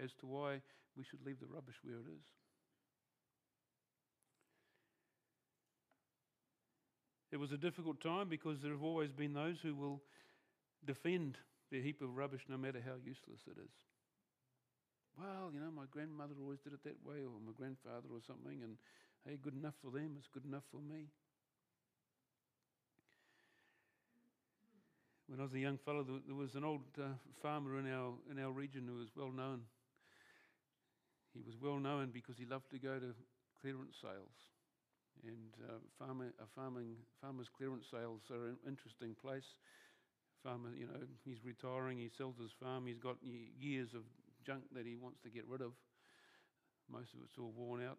as 0.02 0.10
to 0.20 0.26
why 0.26 0.60
we 0.96 1.04
should 1.04 1.24
leave 1.24 1.38
the 1.38 1.46
rubbish 1.46 1.76
where 1.84 1.96
it 1.96 2.10
is. 2.10 2.24
It 7.32 7.40
was 7.40 7.50
a 7.50 7.56
difficult 7.56 8.02
time 8.02 8.28
because 8.28 8.60
there 8.60 8.72
have 8.72 8.82
always 8.82 9.10
been 9.10 9.32
those 9.32 9.56
who 9.62 9.74
will 9.74 10.02
defend 10.84 11.38
their 11.70 11.80
heap 11.80 12.02
of 12.02 12.14
rubbish 12.14 12.42
no 12.46 12.58
matter 12.58 12.78
how 12.84 13.00
useless 13.02 13.40
it 13.46 13.56
is. 13.58 13.72
Well, 15.18 15.50
you 15.52 15.60
know, 15.60 15.70
my 15.74 15.84
grandmother 15.90 16.34
always 16.40 16.60
did 16.60 16.74
it 16.74 16.84
that 16.84 17.00
way, 17.04 17.24
or 17.24 17.40
my 17.40 17.52
grandfather, 17.56 18.08
or 18.12 18.20
something, 18.26 18.62
and 18.62 18.76
hey, 19.24 19.38
good 19.40 19.54
enough 19.54 19.74
for 19.82 19.90
them, 19.90 20.16
it's 20.18 20.28
good 20.28 20.44
enough 20.44 20.64
for 20.70 20.80
me. 20.80 21.08
When 25.26 25.40
I 25.40 25.44
was 25.44 25.54
a 25.54 25.58
young 25.58 25.78
fellow, 25.78 26.04
there 26.04 26.36
was 26.36 26.54
an 26.54 26.64
old 26.64 26.84
uh, 27.00 27.16
farmer 27.40 27.78
in 27.78 27.90
our, 27.90 28.12
in 28.30 28.38
our 28.38 28.52
region 28.52 28.84
who 28.86 28.98
was 28.98 29.08
well 29.16 29.32
known. 29.32 29.62
He 31.32 31.40
was 31.40 31.54
well 31.62 31.78
known 31.78 32.10
because 32.12 32.36
he 32.36 32.44
loved 32.44 32.70
to 32.72 32.78
go 32.78 32.98
to 32.98 33.14
clearance 33.60 33.96
sales. 34.02 34.36
And 35.24 35.54
uh, 35.68 35.78
farmer, 35.98 36.32
a 36.40 36.46
farming, 36.54 36.96
farmers' 37.20 37.48
clearance 37.56 37.86
sales 37.90 38.20
are 38.30 38.48
an 38.48 38.56
interesting 38.66 39.14
place. 39.20 39.54
Farmer, 40.42 40.70
you 40.76 40.86
know, 40.86 40.98
he's 41.24 41.44
retiring, 41.44 41.98
he 41.98 42.10
sells 42.16 42.34
his 42.40 42.50
farm, 42.58 42.86
he's 42.86 42.98
got 42.98 43.16
years 43.22 43.94
of 43.94 44.02
junk 44.44 44.62
that 44.74 44.86
he 44.86 44.96
wants 44.96 45.20
to 45.22 45.30
get 45.30 45.46
rid 45.46 45.60
of. 45.60 45.72
Most 46.90 47.14
of 47.14 47.20
it's 47.22 47.38
all 47.38 47.52
worn 47.56 47.82
out. 47.84 47.98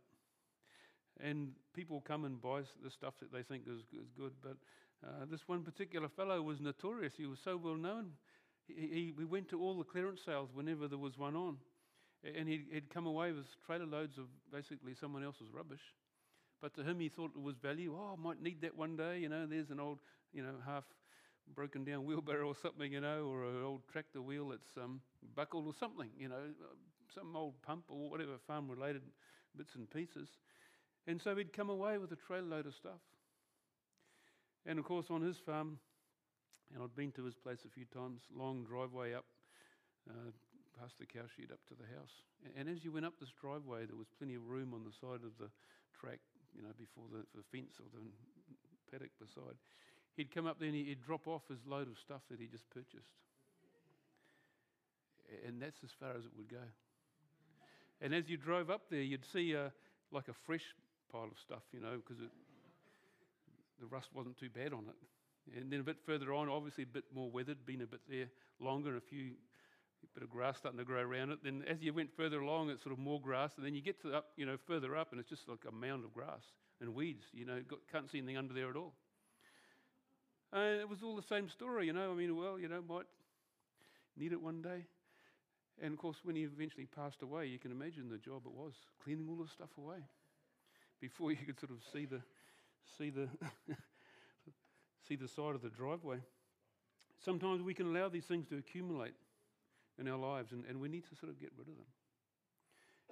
And 1.22 1.51
people 1.74 2.01
come 2.05 2.25
and 2.25 2.41
buy 2.41 2.62
the 2.84 2.89
stuff 2.89 3.13
that 3.22 3.32
they 3.32 3.43
think 3.43 3.63
is, 3.67 3.82
is 3.93 4.10
good. 4.17 4.34
But 4.41 4.58
uh, 5.05 5.25
this 5.29 5.41
one 5.48 5.63
particular 5.63 6.10
fellow 6.10 6.41
was 6.41 6.60
notorious. 6.60 7.13
He 7.15 7.25
was 7.25 7.39
so 7.43 7.55
well 7.55 7.75
known. 7.75 8.12
He, 8.67 8.74
he, 8.74 9.13
we 9.17 9.25
went 9.25 9.50
to 9.50 9.62
all 9.62 9.77
the 9.77 9.84
clearance 9.84 10.22
sales 10.25 10.50
whenever 10.53 10.88
there 10.88 10.98
was 10.98 11.17
one 11.17 11.36
on. 11.36 11.58
And 12.24 12.48
he'd, 12.48 12.65
he'd 12.72 12.89
come 12.89 13.05
away 13.05 13.32
with 13.32 13.46
trailer 13.65 13.86
loads 13.86 14.17
of 14.17 14.25
basically 14.51 14.96
someone 15.00 15.24
else's 15.24 15.48
rubbish. 15.53 15.82
But 16.63 16.74
to 16.75 16.84
him, 16.84 17.01
he 17.01 17.10
thought 17.10 17.32
it 17.36 17.41
was 17.41 17.58
value. 17.62 17.93
Oh, 17.93 18.15
I 18.17 18.24
might 18.24 18.41
need 18.41 18.62
that 18.62 18.77
one 18.77 18.96
day. 18.96 19.20
You 19.20 19.27
know, 19.27 19.46
there's 19.46 19.70
an 19.70 19.82
old, 19.82 20.00
you 20.32 20.41
know, 20.41 20.53
half 20.65 20.86
broken 21.53 21.84
down 21.84 22.05
wheelbarrow 22.05 22.48
or 22.48 22.55
something, 22.55 22.93
you 22.93 23.01
know, 23.01 23.25
or 23.25 23.43
an 23.43 23.62
old 23.62 23.82
tractor 23.91 24.22
wheel 24.22 24.48
that's 24.48 24.72
um, 24.82 25.01
buckled 25.36 25.67
or 25.67 25.74
something, 25.77 26.08
you 26.17 26.29
know, 26.29 26.39
some 27.13 27.36
old 27.36 27.62
pump 27.63 27.84
or 27.89 28.10
whatever 28.10 28.38
farm 28.48 28.72
related 28.72 29.01
bits 29.58 29.75
and 29.75 29.89
pieces. 29.89 30.29
And 31.05 31.22
so 31.22 31.36
he'd 31.36 31.51
come 31.51 31.70
away 31.70 31.98
with 31.98 32.13
a 32.13 32.15
trailer 32.15 32.48
load 32.48 32.65
of 32.65 32.75
stuff. 32.75 33.01
And 34.65 34.79
of 34.79 34.86
course, 34.86 35.08
on 35.10 35.22
his 35.22 35.36
farm, 35.46 35.79
and 36.74 36.82
I'd 36.82 36.96
been 36.96 37.12
to 37.12 37.25
his 37.25 37.36
place 37.36 37.60
a 37.65 37.70
few 37.75 37.84
times, 37.93 38.22
long 38.34 38.63
driveway 38.63 39.13
up, 39.13 39.25
uh, 40.10 40.32
past 40.79 40.93
the 40.98 41.05
cow 41.05 41.27
shed 41.36 41.51
up 41.51 41.60
to 41.67 41.75
the 41.75 41.91
house. 42.00 42.24
And 42.58 42.70
as 42.70 42.86
you 42.86 42.93
went 42.93 43.05
up 43.05 43.20
this 43.20 43.34
driveway, 43.41 43.86
there 43.86 43.98
was 43.98 44.08
plenty 44.17 44.36
of 44.36 44.48
room 44.48 44.74
on 44.74 44.86
the 44.86 44.96
side 44.96 45.27
of 45.27 45.36
the 45.39 45.51
track, 46.00 46.20
you 46.55 46.62
know, 46.62 46.74
before 46.77 47.05
the, 47.12 47.25
the 47.36 47.43
fence 47.51 47.75
or 47.79 47.88
the 47.93 48.01
paddock 48.91 49.12
beside. 49.19 49.57
He'd 50.15 50.33
come 50.33 50.45
up 50.45 50.60
there 50.60 50.69
and 50.69 50.77
he'd 50.77 51.01
drop 51.01 51.27
off 51.27 51.41
his 51.50 51.60
load 51.65 51.88
of 51.89 51.98
stuff 51.98 52.22
that 52.29 52.39
he 52.39 52.48
just 52.48 52.69
purchased. 52.69 53.17
And 55.48 55.62
that's 55.62 55.83
as 55.83 55.89
far 56.00 56.12
as 56.12 56.25
it 56.25 56.31
would 56.38 56.50
go. 56.50 56.65
And 58.01 58.13
as 58.13 58.29
you 58.29 58.38
drove 58.38 58.69
up 58.69 58.83
there, 58.91 59.01
you'd 59.01 59.25
see 59.25 59.55
uh, 59.55 59.69
like 60.12 60.27
a 60.27 60.33
fresh 60.45 60.75
pile 61.12 61.24
of 61.31 61.39
stuff, 61.41 61.63
you 61.72 61.79
know, 61.79 61.98
because 61.98 62.22
the 63.79 63.88
rust 63.88 64.10
wasn't 64.13 64.38
too 64.38 64.50
bad 64.50 64.74
on 64.74 64.86
it. 64.89 65.57
And 65.57 65.72
then 65.72 65.79
a 65.79 65.83
bit 65.83 65.98
further 66.05 66.33
on, 66.33 66.50
obviously 66.50 66.83
a 66.83 66.88
bit 66.88 67.05
more 67.13 67.29
weathered, 67.29 67.65
been 67.65 67.81
a 67.81 67.88
bit 67.88 68.01
there 68.07 68.27
longer, 68.60 68.95
a 68.95 69.01
few 69.01 69.31
a 69.31 69.52
bit 70.13 70.24
of 70.24 70.29
grass 70.29 70.57
starting 70.57 70.77
to 70.77 70.86
grow 70.86 71.01
around 71.01 71.31
it. 71.31 71.39
Then 71.43 71.63
as 71.67 71.81
you 71.81 71.93
went 71.93 72.10
further 72.15 72.41
along, 72.41 72.69
it's 72.69 72.83
sort 72.83 72.93
of 72.93 73.00
more 73.00 73.19
grass, 73.19 73.51
and 73.57 73.65
then 73.65 73.74
you 73.74 73.81
get 73.81 74.01
to 74.01 74.13
up, 74.13 74.27
you 74.36 74.45
know, 74.45 74.57
further 74.67 74.95
up, 74.95 75.12
and 75.12 75.19
it's 75.19 75.29
just 75.29 75.48
like 75.48 75.65
a 75.67 75.72
mound 75.72 76.03
of 76.03 76.13
grass 76.13 76.43
and 76.81 76.93
weeds. 76.93 77.24
You 77.33 77.45
know, 77.45 77.62
got, 77.67 77.79
can't 77.91 78.10
see 78.10 78.17
anything 78.19 78.38
under 78.38 78.53
there 78.53 78.69
at 78.69 78.75
all. 78.75 78.93
And 80.51 80.79
it 80.79 80.88
was 80.88 81.01
all 81.01 81.15
the 81.15 81.24
same 81.24 81.50
story, 81.50 81.88
you 81.88 81.93
know. 81.93 82.12
I 82.12 82.15
mean, 82.15 82.36
well, 82.36 82.60
you 82.60 82.67
know, 82.67 82.81
might 82.88 83.07
need 84.15 84.31
it 84.31 84.41
one 84.41 84.62
day. 84.62 84.86
And 85.81 85.93
of 85.93 86.00
course, 86.00 86.17
when 86.24 86.36
he 86.36 86.43
eventually 86.43 86.86
passed 86.86 87.24
away, 87.24 87.48
you 87.48 87.57
can 87.57 87.72
imagine 87.72 88.10
the 88.10 88.19
job 88.19 88.43
it 88.45 88.51
was 88.51 88.74
cleaning 89.03 89.27
all 89.27 89.36
the 89.36 89.50
stuff 89.50 89.69
away 89.77 89.98
before 91.01 91.31
you 91.31 91.38
could 91.38 91.60
sort 91.60 91.72
of 91.72 91.77
see 91.91 92.05
the 92.05 92.22
see 92.98 93.10
the 93.10 93.27
see 95.07 95.15
the 95.15 95.27
side 95.27 95.55
of 95.55 95.62
the 95.62 95.69
driveway. 95.69 96.17
Sometimes 97.19 97.63
we 97.63 97.74
can 97.74 97.88
allow 97.88 98.10
these 98.10 98.25
things 98.25 98.48
to 98.50 98.57
accumulate 98.57 99.13
in 100.00 100.07
our 100.07 100.17
lives, 100.17 100.51
and, 100.51 100.63
and 100.65 100.79
we 100.79 100.89
need 100.89 101.03
to 101.09 101.15
sort 101.15 101.31
of 101.31 101.39
get 101.39 101.51
rid 101.57 101.67
of 101.67 101.75
them. 101.75 101.91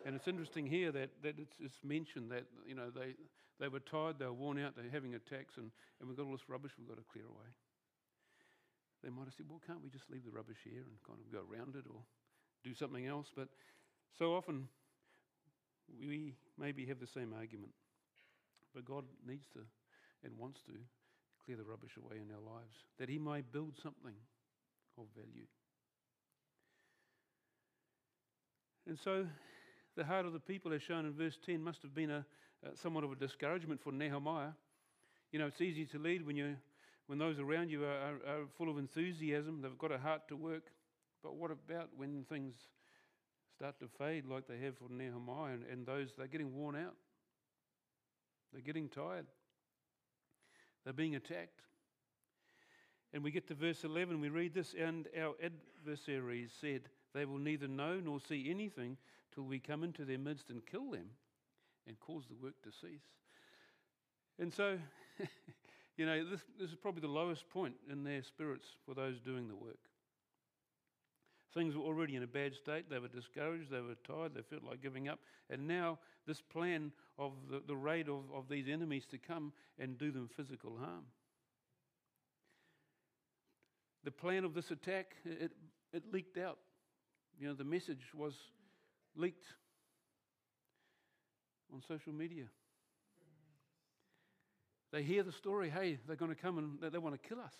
And 0.06 0.16
it's 0.16 0.28
interesting 0.28 0.66
here 0.66 0.92
that, 0.92 1.10
that 1.22 1.36
it's, 1.38 1.54
it's, 1.60 1.78
mentioned 1.84 2.32
that 2.32 2.46
you 2.66 2.74
know 2.74 2.90
they, 2.90 3.14
they 3.60 3.68
were 3.68 3.80
tired, 3.80 4.18
they 4.18 4.26
were 4.26 4.34
worn 4.34 4.60
out, 4.60 4.76
they're 4.76 4.90
having 4.92 5.14
attacks, 5.14 5.58
and, 5.58 5.70
and 6.00 6.10
we've 6.10 6.18
got 6.18 6.26
all 6.26 6.32
this 6.32 6.50
rubbish 6.50 6.72
we've 6.78 6.88
got 6.88 6.98
to 6.98 7.06
clear 7.12 7.26
away. 7.26 7.50
They 9.04 9.10
might 9.10 9.26
have 9.26 9.34
said, 9.34 9.48
well, 9.50 9.62
can't 9.66 9.82
we 9.82 9.90
just 9.90 10.10
leave 10.10 10.26
the 10.26 10.32
rubbish 10.32 10.62
here 10.64 10.86
and 10.86 10.94
kind 11.06 11.18
of 11.18 11.26
go 11.34 11.42
around 11.42 11.76
it 11.76 11.86
or 11.90 12.02
do 12.64 12.74
something 12.74 13.08
else? 13.08 13.28
But 13.36 13.50
so 14.18 14.34
often 14.34 14.68
we 16.00 16.36
maybe 16.58 16.86
have 16.86 17.00
the 17.00 17.08
same 17.08 17.34
argument. 17.34 17.74
But 18.74 18.86
God 18.86 19.06
needs 19.26 19.46
to 19.54 19.60
and 20.24 20.38
wants 20.38 20.62
to 20.68 20.74
clear 21.44 21.58
the 21.58 21.64
rubbish 21.64 21.98
away 21.98 22.22
in 22.22 22.30
our 22.34 22.42
lives 22.42 22.78
that 23.00 23.10
He 23.10 23.18
might 23.18 23.52
build 23.52 23.74
something 23.82 24.14
of 24.98 25.06
value. 25.16 25.48
And 28.88 28.98
so 28.98 29.26
the 29.96 30.04
heart 30.04 30.26
of 30.26 30.34
the 30.34 30.40
people, 30.40 30.74
as 30.74 30.82
shown 30.82 31.06
in 31.06 31.14
verse 31.14 31.38
10, 31.46 31.64
must 31.64 31.82
have 31.82 31.94
been 31.94 32.10
a, 32.10 32.26
a, 32.64 32.76
somewhat 32.76 33.04
of 33.04 33.12
a 33.12 33.16
discouragement 33.16 33.82
for 33.82 33.92
Nehemiah. 33.92 34.52
You 35.32 35.40
know, 35.40 35.48
it's 35.48 35.62
easy 35.62 35.86
to 35.88 36.00
lead 36.00 36.26
when, 36.26 36.36
you, 36.36 36.56
when 37.08 37.20
those 37.20 37.40
around 37.40 37.70
you 37.70 37.84
are, 37.84 37.88
are, 37.88 38.16
are 38.28 38.46
full 38.58 38.70
of 38.70 38.78
enthusiasm, 38.78 39.62
they've 39.62 39.78
got 39.78 39.92
a 39.92 39.98
heart 39.98 40.28
to 40.30 40.36
work. 40.36 40.64
But 41.24 41.36
what 41.36 41.52
about 41.52 41.90
when 41.96 42.26
things 42.28 42.56
start 43.56 43.80
to 43.80 43.88
fade 43.98 44.26
like 44.26 44.48
they 44.48 44.58
have 44.60 44.78
for 44.78 44.92
Nehemiah 44.92 45.54
and, 45.54 45.64
and 45.72 45.86
those, 45.86 46.10
they're 46.18 46.28
getting 46.28 46.56
worn 46.56 46.76
out? 46.76 46.96
They're 48.52 48.62
getting 48.62 48.90
tired. 48.90 49.28
They're 50.84 50.94
being 50.94 51.16
attacked. 51.16 51.62
And 53.14 53.24
we 53.24 53.32
get 53.32 53.48
to 53.50 53.56
verse 53.56 53.84
11, 53.84 54.22
we 54.22 54.30
read 54.30 54.54
this, 54.54 54.74
and 54.74 55.08
our 55.20 55.36
adversaries 55.44 56.52
said, 56.60 56.84
They 57.14 57.26
will 57.26 57.38
neither 57.38 57.68
know 57.68 58.00
nor 58.00 58.20
see 58.20 58.50
anything 58.50 58.98
till 59.34 59.44
we 59.44 59.60
come 59.60 59.84
into 59.84 60.06
their 60.06 60.18
midst 60.18 60.50
and 60.50 60.66
kill 60.66 60.92
them 60.92 61.10
and 61.88 62.00
cause 62.00 62.24
the 62.30 62.36
work 62.36 62.56
to 62.64 62.72
cease. 62.72 63.02
And 64.40 64.54
so, 64.54 64.78
you 65.98 66.06
know, 66.06 66.24
this, 66.30 66.42
this 66.60 66.70
is 66.70 66.76
probably 66.76 67.02
the 67.02 67.08
lowest 67.08 67.50
point 67.50 67.76
in 67.92 68.04
their 68.04 68.24
spirits 68.24 68.68
for 68.86 68.94
those 68.94 69.20
doing 69.20 69.48
the 69.48 69.56
work. 69.56 69.78
Things 71.54 71.76
were 71.76 71.84
already 71.84 72.16
in 72.16 72.24
a 72.24 72.28
bad 72.28 72.56
state. 72.56 72.90
They 72.90 73.00
were 73.00 73.10
discouraged. 73.10 73.70
They 73.70 73.82
were 73.82 73.96
tired. 74.08 74.34
They 74.34 74.42
felt 74.42 74.64
like 74.64 74.82
giving 74.82 75.10
up. 75.10 75.20
And 75.50 75.68
now, 75.68 76.00
this 76.26 76.42
plan 76.42 76.94
of 77.20 77.34
the, 77.50 77.62
the 77.68 77.76
raid 77.76 78.08
of, 78.08 78.24
of 78.34 78.48
these 78.50 78.70
enemies 78.70 79.06
to 79.12 79.18
come 79.18 79.52
and 79.78 79.98
do 79.98 80.12
them 80.12 80.30
physical 80.36 80.78
harm. 80.78 81.04
The 84.06 84.12
plan 84.12 84.46
of 84.46 84.54
this 84.54 84.72
attack, 84.72 85.16
it, 85.26 85.52
it 85.92 86.04
leaked 86.12 86.38
out. 86.38 86.58
You 87.42 87.48
know, 87.48 87.54
the 87.56 87.64
message 87.64 88.04
was 88.16 88.36
leaked 89.16 89.48
on 91.74 91.82
social 91.88 92.14
media. 92.14 92.44
They 94.92 95.02
hear 95.02 95.24
the 95.24 95.32
story 95.32 95.72
hey, 95.72 95.98
they're 96.06 96.16
going 96.16 96.30
to 96.30 96.40
come 96.40 96.60
and 96.60 96.94
they, 96.94 97.00
want 97.00 97.20
to 97.20 97.28
kill 97.28 97.40
us. 97.40 97.56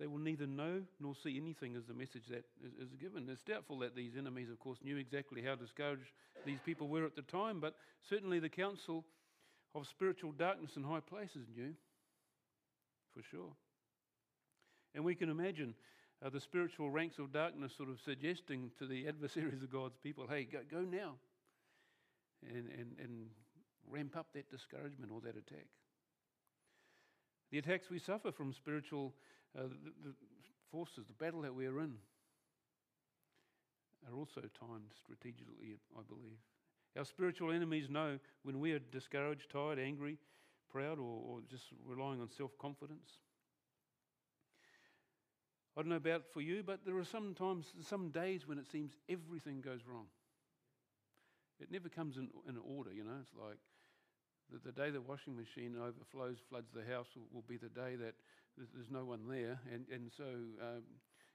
They 0.00 0.06
will 0.06 0.18
neither 0.18 0.46
know 0.46 0.80
nor 1.00 1.14
see 1.22 1.36
anything 1.36 1.76
as 1.76 1.84
the 1.84 1.92
message 1.92 2.24
that 2.30 2.46
is, 2.64 2.72
is, 2.88 2.96
given. 2.98 3.28
It's 3.28 3.42
doubtful 3.42 3.80
that 3.80 3.94
these 3.94 4.12
enemies, 4.16 4.48
of 4.50 4.58
course, 4.58 4.78
knew 4.82 4.96
exactly 4.96 5.42
how 5.42 5.56
discouraged 5.56 6.12
these 6.46 6.60
people 6.64 6.88
were 6.88 7.04
at 7.04 7.14
the 7.14 7.22
time, 7.22 7.60
but 7.60 7.74
certainly 8.08 8.38
the 8.38 8.48
council 8.48 9.04
of 9.74 9.86
spiritual 9.86 10.32
darkness 10.32 10.76
in 10.76 10.82
high 10.82 11.00
places 11.00 11.46
knew, 11.54 11.74
for 13.14 13.22
sure. 13.30 13.52
And 14.96 15.04
we 15.04 15.14
can 15.14 15.28
imagine 15.28 15.74
uh, 16.24 16.30
the 16.30 16.40
spiritual 16.40 16.90
ranks 16.90 17.18
of 17.18 17.30
darkness 17.30 17.72
sort 17.76 17.90
of 17.90 18.00
suggesting 18.02 18.70
to 18.78 18.86
the 18.86 19.06
adversaries 19.06 19.62
of 19.62 19.70
God's 19.70 19.98
people, 20.02 20.26
hey, 20.28 20.44
go, 20.44 20.60
go 20.70 20.80
now 20.80 21.16
and, 22.42 22.70
and, 22.70 22.96
and 22.98 23.26
ramp 23.88 24.16
up 24.16 24.28
that 24.34 24.50
discouragement 24.50 25.12
or 25.12 25.20
that 25.20 25.36
attack. 25.36 25.66
The 27.52 27.58
attacks 27.58 27.90
we 27.90 27.98
suffer 27.98 28.32
from 28.32 28.54
spiritual 28.54 29.14
uh, 29.56 29.64
the, 29.64 30.08
the 30.08 30.14
forces, 30.72 31.04
the 31.06 31.24
battle 31.24 31.42
that 31.42 31.54
we're 31.54 31.78
in, 31.80 31.94
are 34.08 34.16
also 34.16 34.40
timed 34.58 34.92
strategically, 34.98 35.76
I 35.96 36.00
believe. 36.08 36.38
Our 36.96 37.04
spiritual 37.04 37.52
enemies 37.52 37.90
know 37.90 38.18
when 38.44 38.60
we 38.60 38.72
are 38.72 38.78
discouraged, 38.78 39.50
tired, 39.50 39.78
angry, 39.78 40.16
proud, 40.70 40.98
or, 40.98 41.20
or 41.26 41.40
just 41.50 41.64
relying 41.84 42.22
on 42.22 42.30
self 42.30 42.56
confidence. 42.58 43.18
I 45.76 45.82
don't 45.82 45.90
know 45.90 45.96
about 45.96 46.22
for 46.32 46.40
you, 46.40 46.62
but 46.64 46.86
there 46.86 46.96
are 46.96 47.04
sometimes 47.04 47.66
some 47.82 48.08
days 48.08 48.48
when 48.48 48.56
it 48.56 48.66
seems 48.72 48.92
everything 49.10 49.60
goes 49.60 49.80
wrong. 49.86 50.06
It 51.60 51.70
never 51.70 51.90
comes 51.90 52.16
in, 52.16 52.28
in 52.48 52.56
order, 52.56 52.92
you 52.92 53.04
know. 53.04 53.20
It's 53.20 53.32
like 53.36 53.58
the, 54.50 54.70
the 54.70 54.72
day 54.72 54.88
the 54.90 55.02
washing 55.02 55.36
machine 55.36 55.76
overflows, 55.76 56.38
floods 56.48 56.68
the 56.74 56.84
house, 56.90 57.08
will, 57.14 57.28
will 57.32 57.44
be 57.46 57.58
the 57.58 57.68
day 57.68 57.96
that 57.96 58.14
there's, 58.56 58.90
no 58.90 59.04
one 59.04 59.28
there. 59.28 59.60
And, 59.70 59.84
and 59.92 60.10
so 60.16 60.24
um, 60.24 60.82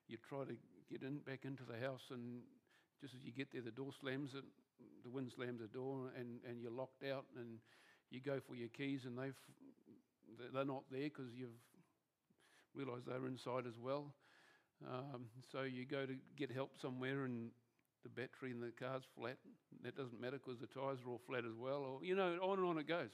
you 0.08 0.18
try 0.28 0.44
to 0.46 0.58
get 0.90 1.04
in 1.04 1.20
back 1.20 1.46
into 1.46 1.64
the 1.64 1.78
house, 1.78 2.10
and 2.10 2.42
just 3.00 3.14
as 3.14 3.22
you 3.24 3.32
get 3.32 3.52
there, 3.54 3.62
the 3.62 3.70
door 3.70 3.92
slams, 4.00 4.34
and 4.34 4.44
the 5.04 5.10
wind 5.10 5.32
slams 5.36 5.62
the 5.62 5.68
door, 5.68 6.10
and, 6.18 6.40
and 6.50 6.62
you're 6.62 6.72
locked 6.72 7.04
out, 7.04 7.26
and 7.38 7.60
you 8.10 8.20
go 8.20 8.40
for 8.40 8.56
your 8.56 8.70
keys, 8.70 9.06
and 9.06 9.18
they've, 9.20 9.38
they're 10.52 10.66
not 10.66 10.84
there 10.90 11.10
because 11.14 11.30
you've 11.38 11.62
realised 12.74 13.06
they're 13.06 13.28
inside 13.28 13.68
as 13.68 13.78
well. 13.80 14.14
Um, 14.88 15.26
so 15.52 15.62
you 15.62 15.86
go 15.86 16.06
to 16.06 16.16
get 16.38 16.52
help 16.52 16.72
somewhere, 16.82 17.26
and 17.26 17.52
the 18.04 18.10
battery 18.10 18.52
in 18.52 18.60
the 18.60 18.72
car's 18.80 19.04
flat. 19.18 19.38
That 19.84 19.96
doesn't 19.96 20.20
matter 20.20 20.40
because 20.44 20.60
the 20.60 20.68
tyres 20.68 21.00
are 21.06 21.10
all 21.10 21.22
flat 21.28 21.46
as 21.46 21.56
well. 21.58 21.84
Or 21.84 22.04
you 22.04 22.16
know, 22.16 22.38
on 22.42 22.58
and 22.60 22.68
on 22.68 22.78
it 22.78 22.88
goes. 22.88 23.12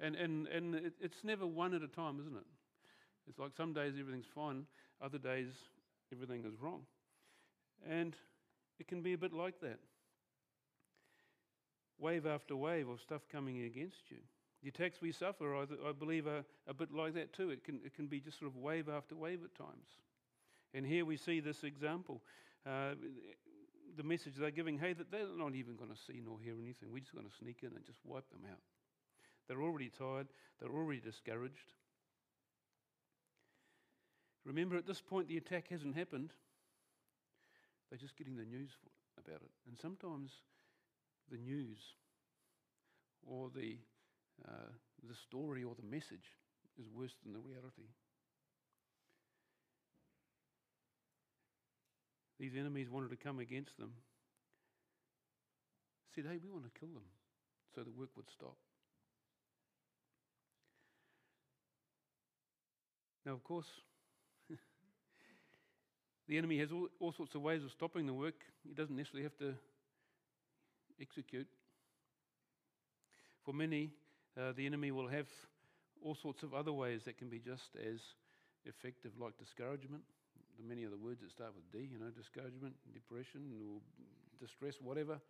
And 0.00 0.16
and 0.16 0.46
and 0.48 0.74
it, 0.74 0.92
it's 1.00 1.24
never 1.24 1.46
one 1.46 1.74
at 1.74 1.82
a 1.82 1.88
time, 1.88 2.20
isn't 2.20 2.36
it? 2.36 2.46
It's 3.28 3.38
like 3.38 3.52
some 3.56 3.72
days 3.72 3.94
everything's 3.98 4.26
fine, 4.34 4.66
other 5.00 5.18
days 5.18 5.48
everything 6.12 6.44
is 6.44 6.60
wrong, 6.60 6.82
and 7.88 8.14
it 8.78 8.88
can 8.88 9.00
be 9.02 9.14
a 9.14 9.18
bit 9.18 9.32
like 9.32 9.60
that. 9.60 9.78
Wave 11.98 12.26
after 12.26 12.56
wave 12.56 12.88
of 12.88 13.00
stuff 13.00 13.22
coming 13.30 13.62
against 13.62 14.10
you. 14.10 14.18
The 14.62 14.68
attacks 14.68 15.00
we 15.00 15.12
suffer, 15.12 15.54
I, 15.54 15.62
I 15.88 15.92
believe, 15.92 16.26
are 16.26 16.44
a 16.66 16.74
bit 16.74 16.92
like 16.92 17.14
that 17.14 17.32
too. 17.32 17.50
It 17.50 17.64
can, 17.64 17.80
it 17.84 17.94
can 17.94 18.06
be 18.06 18.18
just 18.18 18.38
sort 18.38 18.50
of 18.50 18.56
wave 18.56 18.88
after 18.88 19.14
wave 19.14 19.40
at 19.44 19.54
times. 19.54 19.86
And 20.74 20.84
here 20.84 21.04
we 21.04 21.16
see 21.16 21.40
this 21.40 21.62
example. 21.62 22.20
Uh, 22.66 22.94
the 23.96 24.02
message 24.02 24.34
they're 24.36 24.50
giving, 24.50 24.78
hey, 24.78 24.92
that 24.92 25.10
they're 25.10 25.26
not 25.36 25.54
even 25.54 25.76
going 25.76 25.90
to 25.90 25.96
see 25.96 26.20
nor 26.24 26.38
hear 26.40 26.54
anything. 26.60 26.90
We're 26.92 26.98
just 26.98 27.14
going 27.14 27.28
to 27.28 27.36
sneak 27.36 27.58
in 27.62 27.68
and 27.76 27.84
just 27.86 28.00
wipe 28.04 28.28
them 28.30 28.42
out. 28.50 28.58
They're 29.46 29.62
already 29.62 29.90
tired, 29.90 30.26
they're 30.60 30.74
already 30.74 31.00
discouraged. 31.00 31.74
Remember, 34.44 34.76
at 34.76 34.86
this 34.86 35.00
point, 35.00 35.28
the 35.28 35.36
attack 35.36 35.68
hasn't 35.68 35.96
happened. 35.96 36.30
They're 37.88 37.98
just 37.98 38.16
getting 38.16 38.36
the 38.36 38.44
news 38.44 38.70
about 39.16 39.40
it. 39.42 39.50
And 39.68 39.78
sometimes 39.80 40.32
the 41.30 41.38
news 41.38 41.78
or 43.26 43.50
the, 43.54 43.78
uh, 44.46 44.72
the 45.08 45.14
story 45.14 45.64
or 45.64 45.74
the 45.74 45.86
message 45.86 46.32
is 46.78 46.86
worse 46.94 47.14
than 47.22 47.32
the 47.32 47.38
reality. 47.38 47.88
These 52.38 52.52
enemies 52.58 52.88
wanted 52.90 53.10
to 53.10 53.16
come 53.16 53.38
against 53.38 53.76
them. 53.78 53.92
Said, 56.14 56.24
hey, 56.28 56.38
we 56.42 56.50
want 56.50 56.64
to 56.64 56.80
kill 56.80 56.90
them 56.90 57.04
so 57.74 57.82
the 57.82 57.90
work 57.90 58.10
would 58.16 58.30
stop. 58.30 58.56
Now, 63.26 63.32
of 63.32 63.42
course, 63.42 63.66
the 66.28 66.38
enemy 66.38 66.58
has 66.58 66.70
all, 66.70 66.88
all, 67.00 67.12
sorts 67.12 67.34
of 67.34 67.42
ways 67.42 67.62
of 67.64 67.70
stopping 67.72 68.06
the 68.06 68.12
work. 68.12 68.34
He 68.66 68.74
doesn't 68.74 68.94
necessarily 68.94 69.24
have 69.24 69.36
to 69.38 69.54
execute. 71.00 71.48
For 73.44 73.54
many, 73.54 73.90
uh, 74.38 74.52
the 74.56 74.66
enemy 74.66 74.90
will 74.90 75.08
have 75.08 75.26
all 76.02 76.14
sorts 76.14 76.42
of 76.42 76.52
other 76.52 76.72
ways 76.72 77.00
that 77.06 77.18
can 77.18 77.28
be 77.28 77.38
just 77.38 77.76
as 77.80 77.98
effective, 78.66 79.12
like 79.18 79.36
discouragement, 79.38 80.02
the 80.56 80.66
many 80.66 80.84
of 80.84 80.90
the 80.90 80.96
words 80.96 81.20
that 81.20 81.30
start 81.30 81.52
with 81.54 81.64
D, 81.72 81.88
you 81.90 81.98
know, 81.98 82.10
discouragement, 82.10 82.74
depression, 82.92 83.52
or 83.52 83.80
distress, 84.40 84.74
whatever. 84.80 85.20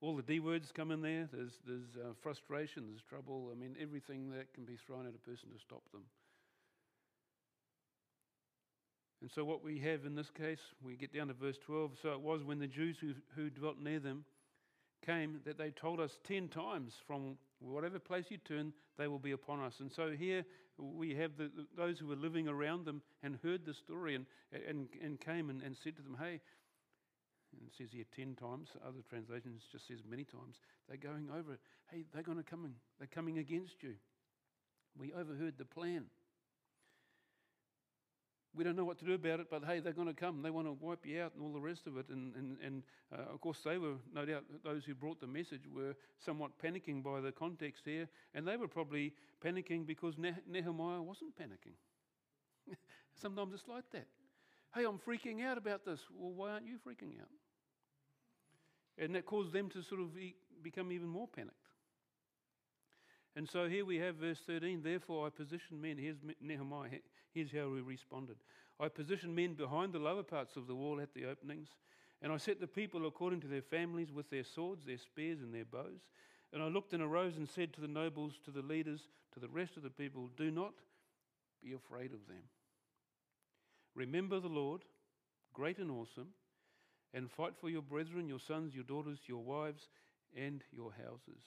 All 0.00 0.14
the 0.14 0.22
D 0.22 0.38
words 0.38 0.72
come 0.72 0.90
in 0.90 1.02
there. 1.02 1.28
There's, 1.32 1.58
there's 1.66 1.96
uh, 1.96 2.12
frustration, 2.22 2.84
there's 2.88 3.02
trouble. 3.02 3.50
I 3.52 3.58
mean, 3.58 3.76
everything 3.80 4.30
that 4.30 4.52
can 4.54 4.64
be 4.64 4.76
thrown 4.76 5.06
at 5.06 5.14
a 5.14 5.28
person 5.28 5.50
to 5.50 5.58
stop 5.58 5.82
them. 5.92 6.02
And 9.20 9.30
so, 9.30 9.44
what 9.44 9.64
we 9.64 9.80
have 9.80 10.04
in 10.04 10.14
this 10.14 10.30
case, 10.30 10.60
we 10.82 10.94
get 10.94 11.12
down 11.12 11.26
to 11.28 11.34
verse 11.34 11.58
12. 11.66 11.92
So 12.02 12.10
it 12.12 12.20
was 12.20 12.44
when 12.44 12.60
the 12.60 12.68
Jews 12.68 12.96
who, 13.00 13.14
who 13.34 13.50
dwelt 13.50 13.80
near 13.80 13.98
them 13.98 14.24
came 15.04 15.40
that 15.44 15.58
they 15.58 15.70
told 15.70 15.98
us 16.00 16.18
10 16.28 16.48
times 16.48 16.94
from 17.06 17.36
whatever 17.60 17.98
place 17.98 18.26
you 18.28 18.38
turn, 18.38 18.72
they 18.96 19.08
will 19.08 19.18
be 19.18 19.32
upon 19.32 19.62
us. 19.62 19.74
And 19.80 19.90
so 19.90 20.10
here 20.10 20.44
we 20.78 21.14
have 21.14 21.36
the, 21.36 21.50
those 21.76 21.98
who 21.98 22.06
were 22.06 22.16
living 22.16 22.48
around 22.48 22.84
them 22.84 23.02
and 23.22 23.38
heard 23.42 23.64
the 23.64 23.74
story 23.74 24.14
and, 24.14 24.26
and, 24.68 24.88
and 25.02 25.20
came 25.20 25.50
and, 25.50 25.62
and 25.62 25.76
said 25.82 25.96
to 25.96 26.02
them, 26.02 26.16
Hey, 26.18 26.40
and 27.52 27.66
it 27.66 27.72
says 27.76 27.88
here 27.92 28.04
10 28.14 28.36
times, 28.36 28.68
other 28.86 29.02
translations 29.08 29.62
just 29.72 29.88
says 29.88 29.98
many 30.08 30.24
times, 30.24 30.56
they're 30.88 30.98
going 30.98 31.28
over 31.30 31.54
it. 31.54 31.60
Hey, 31.90 32.04
they're 32.12 32.22
going 32.22 32.38
to 32.38 32.44
come 32.44 32.64
in. 32.64 32.74
They're 32.98 33.08
coming 33.08 33.38
against 33.38 33.82
you. 33.82 33.94
We 34.98 35.12
overheard 35.12 35.54
the 35.58 35.64
plan. 35.64 36.04
We 38.54 38.64
don't 38.64 38.76
know 38.76 38.84
what 38.84 38.98
to 38.98 39.04
do 39.04 39.14
about 39.14 39.40
it, 39.40 39.48
but 39.50 39.64
hey, 39.64 39.80
they're 39.80 39.92
going 39.92 40.08
to 40.08 40.14
come. 40.14 40.42
They 40.42 40.50
want 40.50 40.66
to 40.66 40.72
wipe 40.72 41.04
you 41.04 41.20
out 41.20 41.32
and 41.34 41.44
all 41.44 41.52
the 41.52 41.60
rest 41.60 41.86
of 41.86 41.96
it. 41.96 42.06
And, 42.08 42.34
and, 42.34 42.56
and 42.64 42.82
uh, 43.12 43.32
of 43.32 43.40
course, 43.40 43.58
they 43.64 43.78
were, 43.78 43.94
no 44.14 44.24
doubt, 44.24 44.44
those 44.64 44.84
who 44.84 44.94
brought 44.94 45.20
the 45.20 45.26
message 45.26 45.62
were 45.72 45.94
somewhat 46.18 46.52
panicking 46.62 47.02
by 47.02 47.20
the 47.20 47.30
context 47.30 47.82
here. 47.84 48.08
And 48.34 48.48
they 48.48 48.56
were 48.56 48.68
probably 48.68 49.12
panicking 49.44 49.86
because 49.86 50.14
Nehemiah 50.18 51.02
wasn't 51.02 51.38
panicking. 51.38 51.76
Sometimes 53.14 53.54
it's 53.54 53.68
like 53.68 53.84
that. 53.92 54.06
Hey, 54.74 54.84
I'm 54.84 54.98
freaking 54.98 55.44
out 55.44 55.58
about 55.58 55.84
this. 55.84 56.00
Well, 56.14 56.32
why 56.32 56.50
aren't 56.50 56.66
you 56.66 56.76
freaking 56.76 57.20
out? 57.20 57.28
And 58.98 59.14
that 59.14 59.26
caused 59.26 59.52
them 59.52 59.68
to 59.70 59.82
sort 59.82 60.00
of 60.00 60.08
become 60.62 60.90
even 60.90 61.08
more 61.08 61.28
panicked. 61.28 61.54
And 63.36 63.48
so 63.48 63.68
here 63.68 63.84
we 63.84 63.98
have 63.98 64.16
verse 64.16 64.40
13. 64.46 64.82
Therefore, 64.82 65.26
I 65.26 65.30
positioned 65.30 65.80
men. 65.80 65.96
Here's 65.96 66.16
Nehemiah. 66.40 66.98
Here's 67.32 67.52
how 67.52 67.74
he 67.74 67.80
responded 67.80 68.36
I 68.80 68.88
positioned 68.88 69.34
men 69.34 69.54
behind 69.54 69.92
the 69.92 69.98
lower 69.98 70.22
parts 70.22 70.56
of 70.56 70.66
the 70.66 70.74
wall 70.74 71.00
at 71.00 71.14
the 71.14 71.26
openings, 71.26 71.68
and 72.22 72.32
I 72.32 72.36
set 72.36 72.60
the 72.60 72.66
people 72.66 73.06
according 73.06 73.40
to 73.42 73.48
their 73.48 73.62
families 73.62 74.12
with 74.12 74.30
their 74.30 74.44
swords, 74.44 74.84
their 74.84 74.98
spears, 74.98 75.40
and 75.40 75.54
their 75.54 75.64
bows. 75.64 76.00
And 76.52 76.62
I 76.62 76.68
looked 76.68 76.94
and 76.94 77.02
arose 77.02 77.36
and 77.36 77.48
said 77.48 77.72
to 77.74 77.80
the 77.80 77.88
nobles, 77.88 78.34
to 78.44 78.50
the 78.50 78.62
leaders, 78.62 79.02
to 79.34 79.40
the 79.40 79.48
rest 79.48 79.76
of 79.76 79.82
the 79.82 79.90
people, 79.90 80.30
Do 80.36 80.50
not 80.50 80.74
be 81.62 81.72
afraid 81.72 82.12
of 82.12 82.26
them. 82.26 82.42
Remember 83.94 84.40
the 84.40 84.48
Lord, 84.48 84.82
great 85.52 85.78
and 85.78 85.90
awesome, 85.90 86.28
and 87.12 87.30
fight 87.30 87.54
for 87.60 87.68
your 87.68 87.82
brethren, 87.82 88.28
your 88.28 88.38
sons, 88.38 88.74
your 88.74 88.84
daughters, 88.84 89.18
your 89.26 89.42
wives, 89.42 89.88
and 90.36 90.62
your 90.72 90.92
houses. 90.92 91.42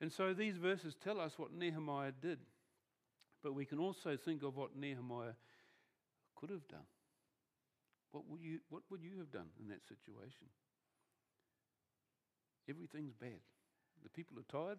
And 0.00 0.12
so 0.12 0.34
these 0.34 0.56
verses 0.56 0.94
tell 0.94 1.20
us 1.20 1.38
what 1.38 1.54
Nehemiah 1.54 2.12
did. 2.20 2.38
But 3.46 3.54
we 3.54 3.64
can 3.64 3.78
also 3.78 4.16
think 4.16 4.42
of 4.42 4.56
what 4.56 4.74
Nehemiah 4.74 5.38
could 6.34 6.50
have 6.50 6.66
done. 6.66 6.90
What 8.10 8.24
would 8.28 8.42
you, 8.42 8.58
what 8.70 8.82
would 8.90 9.04
you 9.04 9.18
have 9.18 9.30
done 9.30 9.46
in 9.60 9.68
that 9.68 9.86
situation? 9.86 10.50
Everything's 12.68 13.14
bad. 13.14 13.38
The 14.02 14.08
people 14.08 14.36
are 14.40 14.50
tired, 14.50 14.78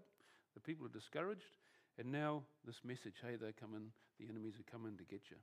the 0.54 0.60
people 0.60 0.86
are 0.86 0.90
discouraged, 0.90 1.56
and 1.98 2.12
now 2.12 2.44
this 2.66 2.76
message 2.84 3.24
hey, 3.24 3.38
they're 3.40 3.54
coming, 3.54 3.88
the 4.20 4.28
enemies 4.28 4.56
are 4.60 4.70
coming 4.70 4.98
to 4.98 5.06
get 5.06 5.22
you. 5.32 5.38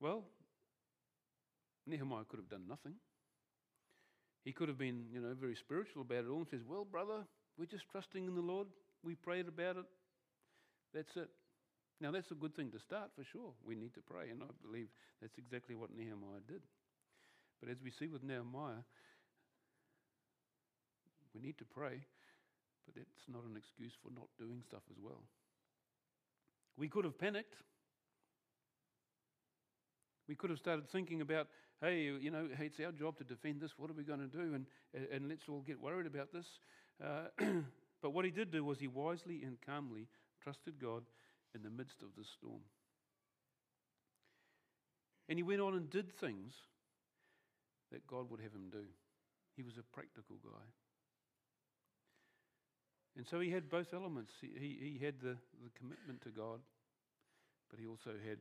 Well, 0.00 0.24
Nehemiah 1.86 2.24
could 2.26 2.38
have 2.38 2.48
done 2.48 2.64
nothing. 2.66 2.94
He 4.46 4.52
could 4.52 4.68
have 4.70 4.78
been, 4.78 5.04
you 5.12 5.20
know, 5.20 5.34
very 5.38 5.56
spiritual 5.56 6.00
about 6.00 6.24
it 6.24 6.30
all 6.30 6.38
and 6.38 6.48
says, 6.48 6.64
Well, 6.66 6.86
brother, 6.90 7.26
we're 7.58 7.66
just 7.66 7.84
trusting 7.92 8.24
in 8.24 8.34
the 8.34 8.40
Lord. 8.40 8.68
We 9.02 9.14
prayed 9.14 9.46
about 9.46 9.76
it. 9.76 9.84
That's 10.94 11.16
it. 11.16 11.28
Now, 12.00 12.10
that's 12.10 12.30
a 12.30 12.34
good 12.34 12.54
thing 12.54 12.70
to 12.70 12.78
start 12.78 13.10
for 13.16 13.24
sure. 13.24 13.52
We 13.66 13.74
need 13.74 13.94
to 13.94 14.00
pray, 14.00 14.30
and 14.30 14.42
I 14.42 14.46
believe 14.64 14.88
that's 15.20 15.36
exactly 15.38 15.74
what 15.74 15.90
Nehemiah 15.90 16.42
did. 16.46 16.62
But 17.60 17.70
as 17.70 17.78
we 17.82 17.90
see 17.90 18.08
with 18.08 18.22
Nehemiah, 18.22 18.82
we 21.34 21.40
need 21.40 21.58
to 21.58 21.64
pray, 21.64 22.00
but 22.86 23.00
it's 23.00 23.28
not 23.28 23.42
an 23.44 23.56
excuse 23.56 23.92
for 24.02 24.10
not 24.12 24.28
doing 24.38 24.62
stuff 24.66 24.82
as 24.90 24.96
well. 25.02 25.22
We 26.76 26.88
could 26.88 27.04
have 27.04 27.18
panicked. 27.18 27.54
We 30.28 30.34
could 30.34 30.50
have 30.50 30.58
started 30.58 30.88
thinking 30.90 31.20
about, 31.20 31.48
hey, 31.80 32.02
you 32.20 32.30
know, 32.30 32.48
hey, 32.56 32.66
it's 32.66 32.80
our 32.80 32.92
job 32.92 33.18
to 33.18 33.24
defend 33.24 33.60
this. 33.60 33.72
What 33.76 33.90
are 33.90 33.94
we 33.94 34.04
going 34.04 34.20
to 34.20 34.26
do? 34.26 34.54
And, 34.54 34.66
and 35.12 35.28
let's 35.28 35.48
all 35.48 35.60
get 35.60 35.80
worried 35.80 36.06
about 36.06 36.32
this. 36.32 36.46
Uh, 37.02 37.28
but 38.02 38.10
what 38.10 38.24
he 38.24 38.30
did 38.30 38.50
do 38.50 38.64
was 38.64 38.78
he 38.78 38.88
wisely 38.88 39.42
and 39.42 39.58
calmly 39.64 40.08
trusted 40.44 40.74
God 40.80 41.02
in 41.54 41.62
the 41.62 41.70
midst 41.70 42.02
of 42.02 42.08
the 42.16 42.24
storm. 42.24 42.60
And 45.28 45.38
he 45.38 45.42
went 45.42 45.60
on 45.60 45.74
and 45.74 45.88
did 45.88 46.12
things 46.12 46.52
that 47.90 48.06
God 48.06 48.30
would 48.30 48.40
have 48.40 48.52
him 48.52 48.68
do. 48.70 48.84
He 49.56 49.62
was 49.62 49.78
a 49.78 49.94
practical 49.94 50.36
guy. 50.44 50.66
And 53.16 53.26
so 53.26 53.40
he 53.40 53.50
had 53.50 53.70
both 53.70 53.94
elements. 53.94 54.32
He, 54.40 54.98
he, 54.98 55.04
had 55.04 55.14
the, 55.20 55.36
the 55.62 55.70
commitment 55.78 56.20
to 56.22 56.30
God, 56.30 56.60
but 57.70 57.78
he 57.78 57.86
also 57.86 58.10
had 58.10 58.38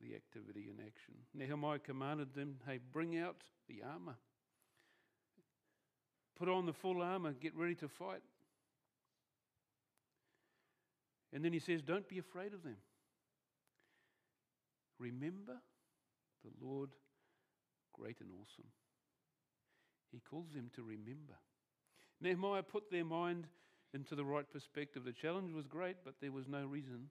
the 0.00 0.14
activity 0.14 0.68
in 0.70 0.78
action. 0.80 1.14
Nehemiah 1.34 1.80
commanded 1.80 2.34
them, 2.34 2.56
hey, 2.66 2.78
bring 2.92 3.18
out 3.18 3.42
the 3.68 3.82
armor. 3.82 4.14
Put 6.38 6.48
on 6.48 6.66
the 6.66 6.72
full 6.72 7.02
armor, 7.02 7.32
get 7.32 7.56
ready 7.56 7.74
to 7.76 7.88
fight. 7.88 8.22
And 11.32 11.44
then 11.44 11.52
he 11.52 11.58
says, 11.58 11.82
don't 11.82 12.08
be 12.08 12.18
afraid 12.18 12.54
of 12.54 12.62
them. 12.62 12.76
Remember 14.98 15.56
the 16.44 16.66
Lord 16.66 16.90
great 17.92 18.20
and 18.20 18.30
awesome. 18.30 18.70
He 20.10 20.20
calls 20.20 20.52
them 20.54 20.70
to 20.76 20.82
remember. 20.82 21.34
Nehemiah 22.20 22.62
put 22.62 22.90
their 22.90 23.04
mind 23.04 23.46
into 23.94 24.14
the 24.14 24.24
right 24.24 24.50
perspective. 24.50 25.04
The 25.04 25.12
challenge 25.12 25.52
was 25.52 25.66
great, 25.66 25.96
but 26.04 26.14
there 26.20 26.32
was 26.32 26.48
no 26.48 26.64
reason 26.64 27.10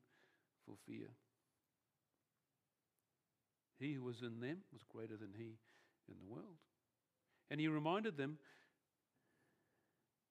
for 0.65 0.75
fear. 0.87 1.07
He 3.79 3.93
who 3.93 4.03
was 4.03 4.21
in 4.21 4.39
them 4.39 4.57
was 4.73 4.81
greater 4.89 5.15
than 5.15 5.33
he 5.37 5.57
in 6.09 6.15
the 6.19 6.25
world. 6.25 6.57
And 7.49 7.59
he 7.59 7.67
reminded 7.67 8.17
them 8.17 8.37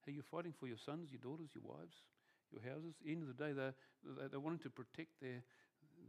hey, 0.05 0.13
you're 0.13 0.23
fighting 0.23 0.53
for 0.57 0.67
your 0.67 0.77
sons, 0.77 1.09
your 1.11 1.19
daughters, 1.19 1.49
your 1.53 1.63
wives, 1.65 1.95
your 2.51 2.61
houses. 2.61 2.93
At 2.99 3.05
the 3.05 3.11
end 3.11 3.21
of 3.23 3.35
the 3.35 3.43
day, 3.43 3.53
they, 3.53 3.71
they, 4.05 4.27
they 4.31 4.37
wanted 4.37 4.63
to 4.63 4.69
protect 4.69 5.19
their, 5.21 5.43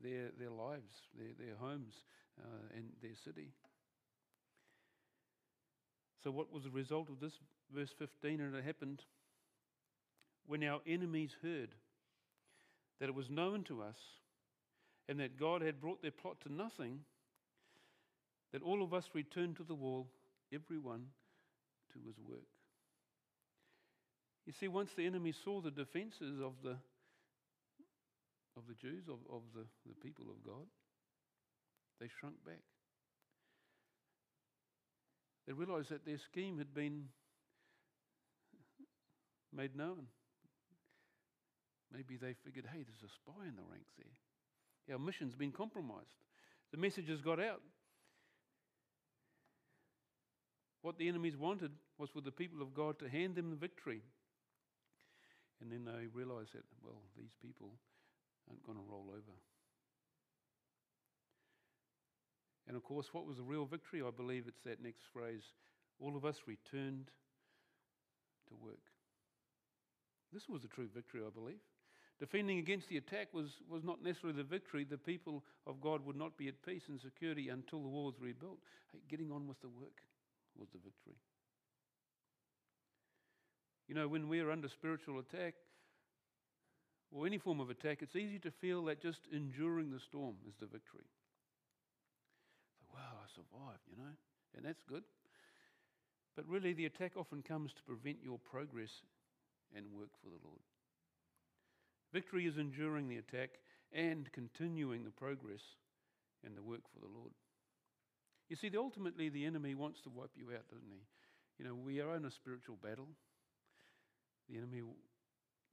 their, 0.02 0.30
their 0.38 0.50
lives, 0.50 0.92
their, 1.16 1.34
their 1.38 1.56
homes, 1.56 1.94
uh, 2.38 2.76
and 2.76 2.86
their 3.02 3.16
city. 3.24 3.50
So, 6.22 6.30
what 6.30 6.52
was 6.52 6.64
the 6.64 6.70
result 6.70 7.08
of 7.08 7.20
this? 7.20 7.32
Verse 7.74 7.90
15, 7.98 8.40
and 8.40 8.54
it 8.54 8.64
happened 8.64 9.02
when 10.46 10.64
our 10.64 10.80
enemies 10.86 11.30
heard 11.42 11.74
that 13.00 13.08
it 13.08 13.14
was 13.14 13.30
known 13.30 13.62
to 13.64 13.82
us 13.82 13.96
and 15.08 15.20
that 15.20 15.38
God 15.38 15.62
had 15.62 15.80
brought 15.80 16.02
their 16.02 16.10
plot 16.10 16.38
to 16.42 16.52
nothing, 16.52 17.00
that 18.52 18.62
all 18.62 18.82
of 18.82 18.92
us 18.92 19.04
returned 19.14 19.56
to 19.56 19.64
the 19.64 19.74
wall, 19.74 20.08
everyone 20.52 21.06
to 21.92 21.98
his 22.06 22.16
work. 22.18 22.57
You 24.48 24.54
see, 24.58 24.68
once 24.68 24.88
the 24.96 25.04
enemy 25.04 25.34
saw 25.44 25.60
the 25.60 25.70
defenses 25.70 26.40
of 26.42 26.54
the, 26.64 26.78
of 28.56 28.62
the 28.66 28.72
Jews, 28.80 29.04
of, 29.06 29.18
of 29.30 29.42
the, 29.54 29.66
the 29.86 29.94
people 30.02 30.24
of 30.30 30.42
God, 30.42 30.64
they 32.00 32.08
shrunk 32.18 32.42
back. 32.46 32.62
They 35.46 35.52
realized 35.52 35.90
that 35.90 36.06
their 36.06 36.16
scheme 36.32 36.56
had 36.56 36.72
been 36.72 37.08
made 39.54 39.76
known. 39.76 40.06
Maybe 41.92 42.16
they 42.16 42.34
figured, 42.42 42.64
hey, 42.72 42.84
there's 42.84 43.04
a 43.04 43.14
spy 43.16 43.46
in 43.46 43.54
the 43.54 43.68
ranks 43.70 43.92
there. 43.98 44.94
Our 44.96 44.98
mission's 44.98 45.34
been 45.34 45.52
compromised. 45.52 46.24
The 46.72 46.78
message 46.78 47.10
has 47.10 47.20
got 47.20 47.38
out. 47.38 47.60
What 50.80 50.96
the 50.96 51.06
enemies 51.06 51.36
wanted 51.36 51.72
was 51.98 52.08
for 52.08 52.22
the 52.22 52.30
people 52.32 52.62
of 52.62 52.72
God 52.72 52.98
to 53.00 53.10
hand 53.10 53.34
them 53.34 53.50
the 53.50 53.56
victory. 53.56 54.00
And 55.60 55.72
then 55.72 55.84
they 55.84 56.06
realized 56.12 56.54
that, 56.54 56.64
well, 56.82 57.02
these 57.16 57.34
people 57.42 57.72
aren't 58.48 58.64
going 58.64 58.78
to 58.78 58.84
roll 58.88 59.06
over. 59.10 59.36
And 62.68 62.76
of 62.76 62.84
course, 62.84 63.06
what 63.12 63.26
was 63.26 63.38
the 63.38 63.42
real 63.42 63.64
victory? 63.64 64.02
I 64.06 64.10
believe 64.10 64.44
it's 64.46 64.62
that 64.64 64.82
next 64.82 65.02
phrase 65.12 65.42
all 65.98 66.16
of 66.16 66.24
us 66.24 66.36
returned 66.46 67.10
to 68.48 68.54
work. 68.62 68.84
This 70.32 70.48
was 70.48 70.62
the 70.62 70.68
true 70.68 70.88
victory, 70.94 71.22
I 71.26 71.30
believe. 71.30 71.60
Defending 72.20 72.58
against 72.58 72.88
the 72.88 72.98
attack 72.98 73.28
was, 73.32 73.46
was 73.70 73.84
not 73.84 74.02
necessarily 74.02 74.36
the 74.36 74.44
victory. 74.44 74.84
The 74.84 74.98
people 74.98 75.44
of 75.66 75.80
God 75.80 76.04
would 76.04 76.16
not 76.16 76.36
be 76.36 76.48
at 76.48 76.62
peace 76.66 76.82
and 76.88 77.00
security 77.00 77.48
until 77.48 77.80
the 77.82 77.88
wall 77.88 78.06
was 78.06 78.20
rebuilt. 78.20 78.58
Hey, 78.92 79.00
getting 79.08 79.30
on 79.30 79.46
with 79.46 79.60
the 79.60 79.68
work 79.68 80.02
was 80.56 80.68
the 80.72 80.78
victory. 80.78 81.16
You 83.88 83.94
know, 83.94 84.06
when 84.06 84.28
we're 84.28 84.50
under 84.50 84.68
spiritual 84.68 85.18
attack 85.18 85.54
or 87.10 87.26
any 87.26 87.38
form 87.38 87.58
of 87.58 87.70
attack, 87.70 87.98
it's 88.02 88.16
easy 88.16 88.38
to 88.40 88.50
feel 88.50 88.84
that 88.84 89.00
just 89.00 89.20
enduring 89.32 89.90
the 89.90 89.98
storm 89.98 90.36
is 90.46 90.54
the 90.60 90.66
victory. 90.66 91.08
So, 92.78 92.84
wow, 92.94 93.16
I 93.24 93.26
survived, 93.34 93.80
you 93.90 93.96
know, 93.96 94.12
and 94.56 94.64
that's 94.64 94.82
good. 94.86 95.04
But 96.36 96.46
really, 96.46 96.74
the 96.74 96.84
attack 96.84 97.12
often 97.16 97.42
comes 97.42 97.72
to 97.72 97.82
prevent 97.82 98.18
your 98.22 98.38
progress 98.38 98.90
and 99.74 99.86
work 99.92 100.10
for 100.22 100.28
the 100.28 100.44
Lord. 100.44 100.60
Victory 102.12 102.46
is 102.46 102.58
enduring 102.58 103.08
the 103.08 103.18
attack 103.18 103.50
and 103.92 104.30
continuing 104.32 105.04
the 105.04 105.10
progress 105.10 105.62
and 106.44 106.56
the 106.56 106.62
work 106.62 106.82
for 106.92 107.00
the 107.00 107.12
Lord. 107.12 107.32
You 108.48 108.56
see, 108.56 108.70
ultimately, 108.76 109.28
the 109.28 109.44
enemy 109.44 109.74
wants 109.74 110.00
to 110.02 110.10
wipe 110.10 110.30
you 110.36 110.46
out, 110.54 110.68
doesn't 110.68 110.92
he? 110.92 111.02
You 111.58 111.64
know, 111.64 111.74
we 111.74 112.00
are 112.00 112.16
in 112.16 112.24
a 112.24 112.30
spiritual 112.30 112.76
battle. 112.82 113.08
The 114.48 114.56
enemy, 114.56 114.78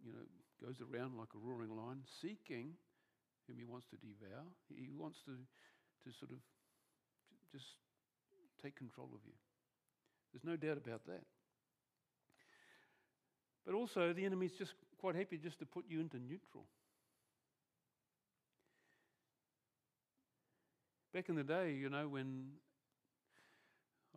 you 0.03 0.11
know, 0.11 0.25
goes 0.63 0.81
around 0.81 1.17
like 1.17 1.29
a 1.35 1.39
roaring 1.39 1.75
lion, 1.75 2.03
seeking 2.21 2.75
whom 3.47 3.57
he 3.57 3.65
wants 3.65 3.87
to 3.91 3.97
devour. 3.97 4.43
He 4.69 4.89
wants 4.91 5.19
to, 5.25 5.31
to 5.31 6.17
sort 6.17 6.31
of 6.31 6.37
just 7.51 7.65
take 8.61 8.75
control 8.75 9.09
of 9.13 9.21
you. 9.25 9.33
There's 10.33 10.43
no 10.43 10.57
doubt 10.57 10.77
about 10.77 11.05
that. 11.07 11.23
But 13.65 13.73
also, 13.73 14.13
the 14.13 14.25
enemy's 14.25 14.51
just 14.57 14.73
quite 14.99 15.15
happy 15.15 15.37
just 15.37 15.59
to 15.59 15.65
put 15.65 15.85
you 15.87 15.99
into 15.99 16.17
neutral. 16.17 16.65
Back 21.13 21.29
in 21.29 21.35
the 21.35 21.43
day, 21.43 21.71
you 21.71 21.89
know, 21.89 22.07
when 22.09 22.51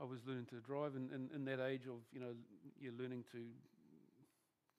I 0.00 0.04
was 0.04 0.18
learning 0.26 0.46
to 0.46 0.56
drive, 0.56 0.96
and 0.96 1.30
in 1.34 1.44
that 1.44 1.64
age 1.64 1.86
of, 1.86 2.02
you 2.12 2.20
know, 2.20 2.34
you're 2.80 2.92
learning 2.92 3.24
to 3.32 3.38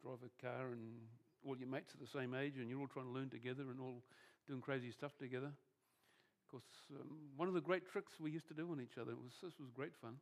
drive 0.01 0.19
a 0.23 0.31
car, 0.41 0.71
and 0.71 0.99
all 1.45 1.57
your 1.57 1.67
mates 1.67 1.93
are 1.95 2.01
the 2.01 2.11
same 2.11 2.33
age, 2.33 2.57
and 2.57 2.69
you're 2.69 2.79
all 2.79 2.87
trying 2.87 3.07
to 3.07 3.11
learn 3.11 3.29
together 3.29 3.63
and 3.69 3.79
all 3.79 4.01
doing 4.47 4.61
crazy 4.61 4.91
stuff 4.91 5.11
together. 5.19 5.51
Of 5.51 6.45
course, 6.49 6.71
um, 6.99 7.29
one 7.37 7.47
of 7.47 7.53
the 7.53 7.61
great 7.61 7.85
tricks 7.85 8.13
we 8.19 8.31
used 8.31 8.47
to 8.47 8.53
do 8.53 8.71
on 8.71 8.81
each 8.81 8.97
other, 8.97 9.13
was, 9.13 9.31
this 9.43 9.53
was 9.59 9.69
great 9.75 9.95
fun. 10.01 10.17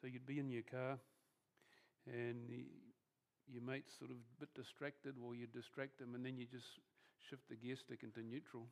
So 0.00 0.06
you'd 0.06 0.26
be 0.26 0.38
in 0.38 0.50
your 0.50 0.62
car, 0.62 0.98
and 2.06 2.68
your 3.50 3.62
mate's 3.62 3.96
sort 3.98 4.10
of 4.10 4.16
a 4.16 4.36
bit 4.40 4.52
distracted, 4.54 5.14
or 5.18 5.34
you 5.34 5.46
distract 5.46 6.00
him, 6.00 6.14
and 6.14 6.24
then 6.24 6.36
you 6.36 6.46
just 6.46 6.78
shift 7.28 7.42
the 7.48 7.56
gear 7.56 7.76
stick 7.76 8.04
into 8.04 8.22
neutral 8.22 8.68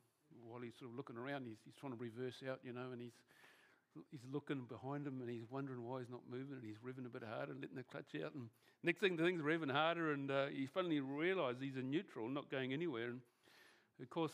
while 0.47 0.61
he's 0.61 0.77
sort 0.79 0.91
of 0.91 0.97
looking 0.97 1.17
around. 1.17 1.45
He's, 1.47 1.59
he's 1.65 1.75
trying 1.75 1.91
to 1.91 1.99
reverse 1.99 2.39
out, 2.47 2.59
you 2.63 2.71
know, 2.71 2.93
and 2.93 3.01
he's 3.01 3.17
he's 4.11 4.25
looking 4.31 4.65
behind 4.69 5.07
him 5.07 5.21
and 5.21 5.29
he's 5.29 5.49
wondering 5.49 5.83
why 5.83 5.99
he's 5.99 6.09
not 6.09 6.21
moving, 6.29 6.57
and 6.59 6.63
he's 6.63 6.77
revving 6.85 7.05
a 7.05 7.09
bit 7.09 7.23
harder, 7.23 7.51
and 7.51 7.61
letting 7.61 7.77
the 7.77 7.83
clutch 7.83 8.15
out. 8.23 8.33
And 8.33 8.49
next 8.83 8.99
thing, 8.99 9.15
the 9.15 9.23
thing's 9.23 9.41
revving 9.41 9.71
harder, 9.71 10.11
and 10.11 10.29
uh, 10.31 10.47
he 10.47 10.67
finally 10.67 10.99
realises 10.99 11.61
he's 11.61 11.77
in 11.77 11.89
neutral, 11.89 12.27
not 12.29 12.49
going 12.51 12.73
anywhere. 12.73 13.09
And 13.09 13.21
of 14.01 14.09
course, 14.09 14.33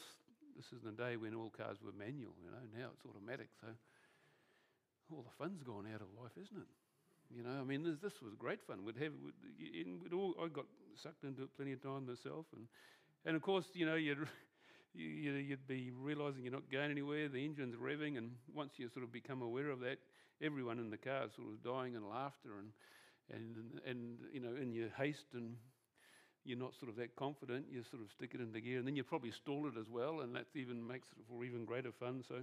this 0.55 0.65
is 0.73 0.83
the 0.83 0.91
day 0.91 1.17
when 1.17 1.33
all 1.33 1.49
cars 1.49 1.77
were 1.83 1.91
manual, 1.97 2.33
you 2.43 2.51
know. 2.51 2.63
Now 2.77 2.89
it's 2.93 3.05
automatic, 3.05 3.49
so 3.61 3.67
all 5.11 5.23
the 5.23 5.35
fun's 5.37 5.63
gone 5.63 5.87
out 5.93 6.01
of 6.01 6.07
life, 6.21 6.33
isn't 6.39 6.57
it? 6.57 6.67
You 7.35 7.43
know, 7.43 7.61
I 7.61 7.63
mean, 7.63 7.83
this, 7.83 7.95
this 8.01 8.21
was 8.21 8.33
great 8.37 8.59
fun. 8.67 8.83
We'd 8.83 8.97
have, 8.97 9.13
we'd, 9.23 10.03
we'd 10.03 10.13
all, 10.13 10.35
I 10.41 10.47
got 10.47 10.65
sucked 11.01 11.23
into 11.23 11.43
it 11.43 11.55
plenty 11.55 11.73
of 11.73 11.81
time 11.81 12.05
myself, 12.05 12.45
and 12.55 12.67
and 13.25 13.35
of 13.35 13.41
course, 13.41 13.65
you 13.73 13.85
know, 13.85 13.95
you'd 13.95 14.27
you, 14.93 15.33
you'd 15.33 15.67
be 15.67 15.91
realizing 15.97 16.43
you're 16.43 16.53
not 16.53 16.71
going 16.71 16.91
anywhere. 16.91 17.29
The 17.29 17.43
engine's 17.43 17.75
revving, 17.75 18.17
and 18.17 18.31
once 18.53 18.73
you 18.77 18.89
sort 18.89 19.03
of 19.03 19.11
become 19.11 19.41
aware 19.41 19.69
of 19.69 19.79
that, 19.81 19.99
everyone 20.41 20.79
in 20.79 20.89
the 20.89 20.97
car 20.97 21.25
is 21.25 21.33
sort 21.35 21.47
of 21.47 21.63
dying 21.63 21.95
in 21.95 22.07
laughter, 22.07 22.59
and 22.59 22.71
and 23.33 23.81
and 23.85 24.17
you 24.33 24.39
know, 24.39 24.55
in 24.55 24.73
your 24.73 24.89
haste 24.89 25.33
and 25.33 25.55
you're 26.43 26.57
not 26.57 26.73
sort 26.75 26.89
of 26.89 26.95
that 26.97 27.15
confident, 27.15 27.65
you 27.69 27.83
sort 27.83 28.01
of 28.01 28.11
stick 28.11 28.31
it 28.33 28.41
into 28.41 28.59
gear, 28.59 28.79
and 28.79 28.87
then 28.87 28.95
you 28.95 29.03
probably 29.03 29.31
stall 29.31 29.67
it 29.67 29.79
as 29.79 29.87
well, 29.89 30.21
and 30.21 30.35
that 30.35 30.47
even 30.55 30.85
makes 30.85 31.07
it 31.09 31.23
for 31.29 31.43
even 31.43 31.65
greater 31.65 31.91
fun. 31.91 32.23
So, 32.27 32.41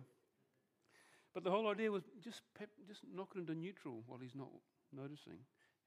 but 1.34 1.42
the 1.42 1.50
whole 1.50 1.68
idea 1.68 1.90
was 1.90 2.04
just 2.22 2.42
pep, 2.56 2.68
just 2.86 3.00
knock 3.12 3.30
it 3.34 3.38
into 3.40 3.54
neutral 3.54 4.02
while 4.06 4.20
he's 4.20 4.36
not 4.36 4.50
noticing, 4.92 5.38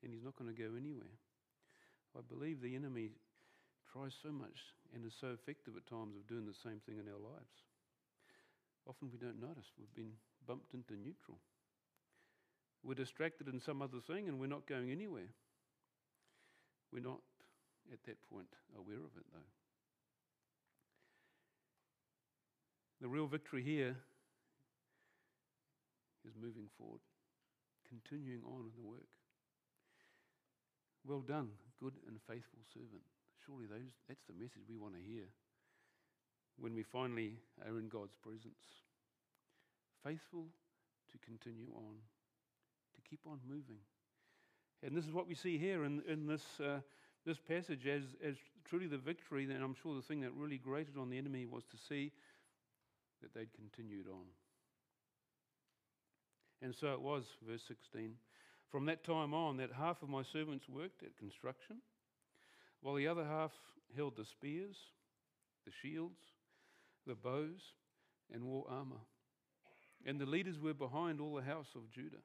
and 0.04 0.12
he's 0.12 0.24
not 0.24 0.36
going 0.36 0.54
to 0.54 0.62
go 0.62 0.76
anywhere. 0.78 1.16
I 2.18 2.20
believe 2.28 2.62
the 2.62 2.76
enemy 2.76 3.12
tries 3.92 4.16
so 4.24 4.32
much 4.32 4.74
and 4.94 5.06
is 5.06 5.14
so 5.20 5.28
effective 5.36 5.76
at 5.76 5.86
times 5.88 6.16
of 6.16 6.28
doing 6.28 6.46
the 6.46 6.56
same 6.64 6.80
thing 6.86 6.96
in 6.98 7.12
our 7.12 7.20
lives. 7.20 7.68
Often 8.88 9.12
we 9.12 9.18
don't 9.18 9.40
notice 9.40 9.66
we've 9.78 9.94
been 9.96 10.14
bumped 10.48 10.74
into 10.74 10.94
neutral. 10.94 11.38
We're 12.84 12.96
distracted 12.96 13.48
in 13.48 13.60
some 13.60 13.82
other 13.82 14.00
thing 14.00 14.28
and 14.28 14.40
we're 14.40 14.48
not 14.48 14.66
going 14.66 14.92
anywhere. 14.92 15.30
We're 16.92 17.04
not 17.04 17.22
at 17.92 18.04
that 18.06 18.18
point 18.30 18.48
aware 18.78 18.98
of 18.98 19.14
it 19.18 19.26
though. 19.32 19.52
The 23.02 23.08
real 23.08 23.28
victory 23.28 23.64
here 23.64 23.96
is 26.26 26.34
moving 26.40 26.68
forward 26.78 27.02
continuing 27.92 28.42
on 28.48 28.62
in 28.62 28.72
the 28.76 28.88
work. 28.88 29.12
Well 31.06 31.22
done, 31.22 31.50
good 31.80 31.94
and 32.08 32.18
faithful 32.28 32.64
servant. 32.74 33.04
Surely 33.46 33.66
those, 33.66 33.92
that's 34.08 34.24
the 34.28 34.34
message 34.34 34.64
we 34.70 34.78
want 34.78 34.94
to 34.96 35.02
hear 35.02 35.26
when 36.60 36.76
we 36.76 36.84
finally 36.84 37.34
are 37.66 37.78
in 37.78 37.90
God's 37.90 38.16
presence. 38.22 38.86
faithful 40.04 40.46
to 41.12 41.18
continue 41.20 41.68
on, 41.76 41.96
to 42.96 43.02
keep 43.10 43.20
on 43.28 43.40
moving. 43.48 43.82
And 44.84 44.96
this 44.96 45.06
is 45.06 45.12
what 45.12 45.28
we 45.28 45.36
see 45.36 45.58
here 45.58 45.84
in, 45.84 46.02
in 46.08 46.26
this, 46.26 46.44
uh, 46.60 46.80
this 47.26 47.38
passage 47.38 47.86
as, 47.86 48.04
as 48.24 48.36
truly 48.66 48.88
the 48.88 48.98
victory. 48.98 49.44
And 49.44 49.64
I'm 49.64 49.76
sure 49.82 49.96
the 49.96 50.02
thing 50.02 50.22
that 50.22 50.34
really 50.34 50.58
grated 50.58 50.98
on 50.98 51.10
the 51.10 51.18
enemy 51.18 51.46
was 51.46 51.64
to 51.66 51.78
see 51.78 52.12
that 53.22 53.34
they'd 53.34 53.54
continued 53.54 54.08
on. 54.08 54.26
And 56.64 56.76
so 56.76 56.94
it 56.94 57.02
was, 57.02 57.24
verse 57.48 57.62
16. 57.68 58.14
From 58.72 58.86
that 58.86 59.04
time 59.04 59.34
on, 59.34 59.58
that 59.58 59.72
half 59.78 60.02
of 60.02 60.10
my 60.10 60.24
servants 60.24 60.70
worked 60.70 61.04
at 61.04 61.18
construction, 61.18 61.78
while 62.82 62.96
the 62.96 63.08
other 63.08 63.26
half 63.26 63.52
held 63.96 64.16
the 64.16 64.26
spears, 64.26 64.78
the 65.66 65.72
shields, 65.72 66.20
the 67.06 67.16
bows, 67.16 67.74
and 68.34 68.44
wore 68.44 68.66
armor. 68.70 69.02
And 70.06 70.20
the 70.20 70.26
leaders 70.26 70.60
were 70.60 70.74
behind 70.74 71.22
all 71.22 71.36
the 71.36 71.44
house 71.44 71.70
of 71.76 71.92
Judah. 71.92 72.24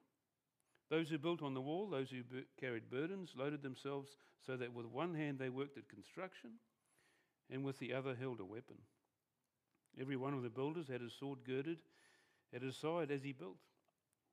Those 0.89 1.09
who 1.09 1.17
built 1.17 1.43
on 1.43 1.53
the 1.53 1.61
wall, 1.61 1.87
those 1.89 2.09
who 2.09 2.21
carried 2.59 2.89
burdens, 2.89 3.33
loaded 3.35 3.61
themselves 3.61 4.17
so 4.45 4.55
that 4.57 4.73
with 4.73 4.85
one 4.85 5.13
hand 5.13 5.37
they 5.37 5.49
worked 5.49 5.77
at 5.77 5.89
construction 5.89 6.51
and 7.51 7.63
with 7.63 7.77
the 7.79 7.93
other 7.93 8.15
held 8.15 8.39
a 8.39 8.45
weapon. 8.45 8.77
Every 9.99 10.15
one 10.15 10.33
of 10.33 10.43
the 10.43 10.49
builders 10.49 10.87
had 10.87 11.01
his 11.01 11.13
sword 11.13 11.39
girded 11.45 11.79
at 12.53 12.61
his 12.61 12.77
side 12.77 13.11
as 13.11 13.23
he 13.23 13.33
built. 13.33 13.57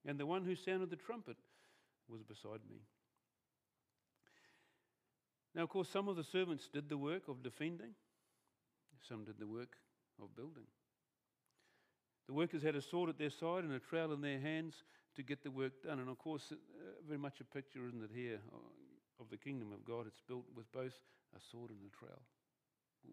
And 0.06 0.18
the 0.18 0.26
one 0.26 0.44
who 0.44 0.54
sounded 0.54 0.90
the 0.90 0.96
trumpet 0.96 1.36
was 2.08 2.22
beside 2.22 2.60
me. 2.68 2.82
Now, 5.54 5.62
of 5.62 5.68
course, 5.68 5.88
some 5.88 6.08
of 6.08 6.16
the 6.16 6.24
servants 6.24 6.68
did 6.72 6.88
the 6.88 6.98
work 6.98 7.28
of 7.28 7.42
defending, 7.42 7.94
some 9.08 9.24
did 9.24 9.38
the 9.38 9.46
work 9.46 9.76
of 10.20 10.34
building. 10.34 10.66
The 12.26 12.32
workers 12.32 12.62
had 12.62 12.74
a 12.74 12.82
sword 12.82 13.10
at 13.10 13.18
their 13.18 13.30
side 13.30 13.64
and 13.64 13.72
a 13.72 13.78
trowel 13.78 14.12
in 14.12 14.20
their 14.20 14.40
hands 14.40 14.74
to 15.16 15.22
get 15.22 15.44
the 15.44 15.50
work 15.50 15.72
done. 15.84 15.98
And 15.98 16.08
of 16.08 16.18
course, 16.18 16.52
uh, 16.52 16.56
very 17.06 17.18
much 17.18 17.40
a 17.40 17.44
picture, 17.44 17.86
isn't 17.86 18.02
it, 18.02 18.10
here 18.14 18.38
uh, 18.52 19.22
of 19.22 19.28
the 19.30 19.36
kingdom 19.36 19.72
of 19.72 19.84
God? 19.84 20.06
It's 20.06 20.22
built 20.26 20.46
with 20.56 20.70
both 20.72 20.94
a 21.36 21.40
sword 21.50 21.70
and 21.70 21.80
a 21.86 21.96
trowel. 21.96 22.22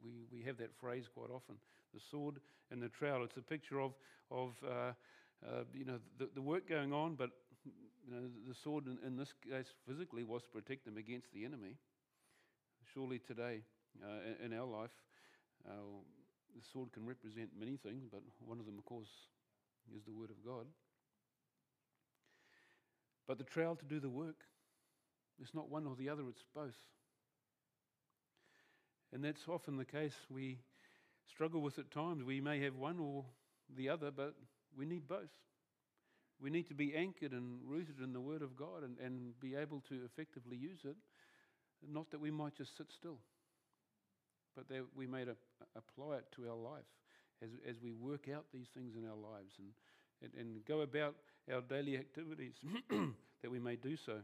We, 0.03 0.25
we 0.31 0.43
have 0.45 0.57
that 0.57 0.73
phrase 0.79 1.09
quite 1.13 1.29
often 1.29 1.57
the 1.93 1.99
sword 2.09 2.39
and 2.71 2.81
the 2.81 2.87
trowel. 2.87 3.23
It's 3.23 3.35
a 3.35 3.41
picture 3.41 3.81
of, 3.81 3.91
of 4.31 4.53
uh, 4.65 4.93
uh, 5.45 5.63
you 5.73 5.83
know, 5.83 5.99
the, 6.17 6.29
the 6.33 6.41
work 6.41 6.69
going 6.69 6.93
on, 6.93 7.15
but 7.15 7.31
you 7.65 8.13
know, 8.13 8.21
the 8.47 8.55
sword 8.55 8.85
in, 8.87 8.97
in, 9.05 9.17
this 9.17 9.33
case 9.43 9.67
physically 9.85 10.23
was 10.23 10.41
to 10.43 10.49
protect 10.49 10.85
them 10.85 10.97
against 10.97 11.33
the 11.33 11.43
enemy. 11.43 11.75
Surely 12.93 13.19
today, 13.19 13.61
uh, 14.03 14.45
in, 14.45 14.53
our 14.53 14.65
life, 14.65 14.91
uh, 15.65 15.71
the 16.53 16.61
sword 16.73 16.91
can 16.91 17.05
represent 17.05 17.49
many 17.57 17.77
things, 17.77 18.03
but 18.11 18.21
one 18.45 18.59
of 18.59 18.65
them, 18.65 18.77
of 18.77 18.85
course, 18.85 19.07
is 19.95 20.03
the 20.03 20.11
Word 20.11 20.29
of 20.29 20.43
God. 20.45 20.65
But 23.27 23.37
the 23.37 23.45
trowel 23.45 23.75
to 23.77 23.85
do 23.85 23.99
the 23.99 24.09
work, 24.09 24.43
it's 25.41 25.53
not 25.53 25.69
one 25.69 25.87
or 25.87 25.95
the 25.95 26.09
other, 26.09 26.23
it's 26.27 26.43
both. 26.53 26.77
And 29.13 29.23
that's 29.23 29.47
often 29.47 29.77
the 29.77 29.85
case. 29.85 30.15
We 30.29 30.59
struggle 31.29 31.61
with 31.61 31.79
at 31.79 31.91
times. 31.91 32.23
We 32.23 32.41
may 32.41 32.59
have 32.61 32.75
one 32.75 32.99
or 32.99 33.23
the 33.75 33.89
other, 33.89 34.11
but 34.11 34.35
we 34.77 34.85
need 34.85 35.07
both. 35.07 35.31
We 36.41 36.49
need 36.49 36.67
to 36.67 36.73
be 36.73 36.95
anchored 36.95 37.31
and 37.31 37.59
rooted 37.65 38.01
in 38.03 38.11
the 38.11 38.21
Word 38.21 38.41
of 38.41 38.57
God 38.57 38.83
and, 38.83 38.97
and 38.99 39.39
be 39.39 39.55
able 39.55 39.81
to 39.89 40.03
effectively 40.03 40.57
use 40.57 40.79
it. 40.83 40.95
Not 41.89 42.11
that 42.11 42.21
we 42.21 42.31
might 42.31 42.55
just 42.55 42.77
sit 42.77 42.87
still, 42.97 43.17
but 44.55 44.67
that 44.69 44.83
we 44.95 45.07
may 45.07 45.23
apply 45.75 46.17
it 46.17 46.25
to 46.35 46.49
our 46.49 46.55
life 46.55 46.85
as, 47.41 47.49
as 47.67 47.75
we 47.83 47.93
work 47.93 48.27
out 48.33 48.45
these 48.53 48.67
things 48.73 48.93
in 48.95 49.05
our 49.05 49.15
lives 49.15 49.53
and, 49.57 49.69
and, 50.21 50.31
and 50.39 50.65
go 50.65 50.81
about 50.81 51.15
our 51.51 51.61
daily 51.61 51.97
activities, 51.97 52.53
that 53.41 53.51
we 53.51 53.59
may 53.59 53.75
do 53.75 53.97
so 54.05 54.17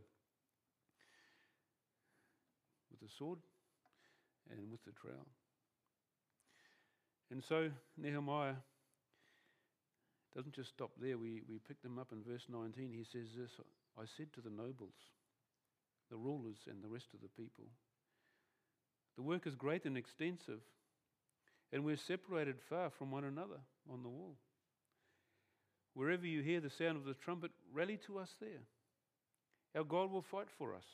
with 2.92 3.00
the 3.00 3.10
sword 3.18 3.40
and 4.52 4.72
with 4.72 4.84
the 4.86 4.92
trowel. 4.92 5.28
And 7.32 7.44
so 7.44 7.70
Nehemiah 7.98 8.56
doesn't 10.36 10.54
just 10.54 10.70
stop 10.70 10.92
there. 11.02 11.18
We, 11.18 11.42
we 11.50 11.60
pick 11.68 11.82
them 11.82 12.00
up 12.00 12.12
in 12.12 12.24
verse 12.24 12.46
19. 12.50 12.94
He 12.94 13.04
says 13.04 13.28
this 13.36 13.52
I 13.98 14.04
said 14.16 14.28
to 14.34 14.42
the 14.42 14.50
nobles, 14.50 14.94
the 16.10 16.18
rulers, 16.18 16.58
and 16.70 16.84
the 16.84 16.90
rest 16.90 17.08
of 17.14 17.22
the 17.22 17.42
people, 17.42 17.66
the 19.16 19.24
work 19.24 19.48
is 19.48 19.56
great 19.56 19.86
and 19.86 19.98
extensive, 19.98 20.62
and 21.74 21.84
we're 21.84 21.98
separated 21.98 22.58
far 22.70 22.90
from 22.90 23.12
one 23.12 23.24
another 23.24 23.60
on 23.92 24.04
the 24.04 24.10
wall. 24.10 24.36
Wherever 25.94 26.28
you 26.28 26.42
hear 26.42 26.60
the 26.60 26.70
sound 26.70 26.98
of 26.98 27.06
the 27.06 27.16
trumpet, 27.16 27.52
rally 27.74 28.00
to 28.06 28.20
us 28.20 28.30
there. 28.40 28.62
Our 29.76 29.84
God 29.84 30.12
will 30.12 30.22
fight 30.22 30.48
for 30.58 30.76
us. 30.76 30.86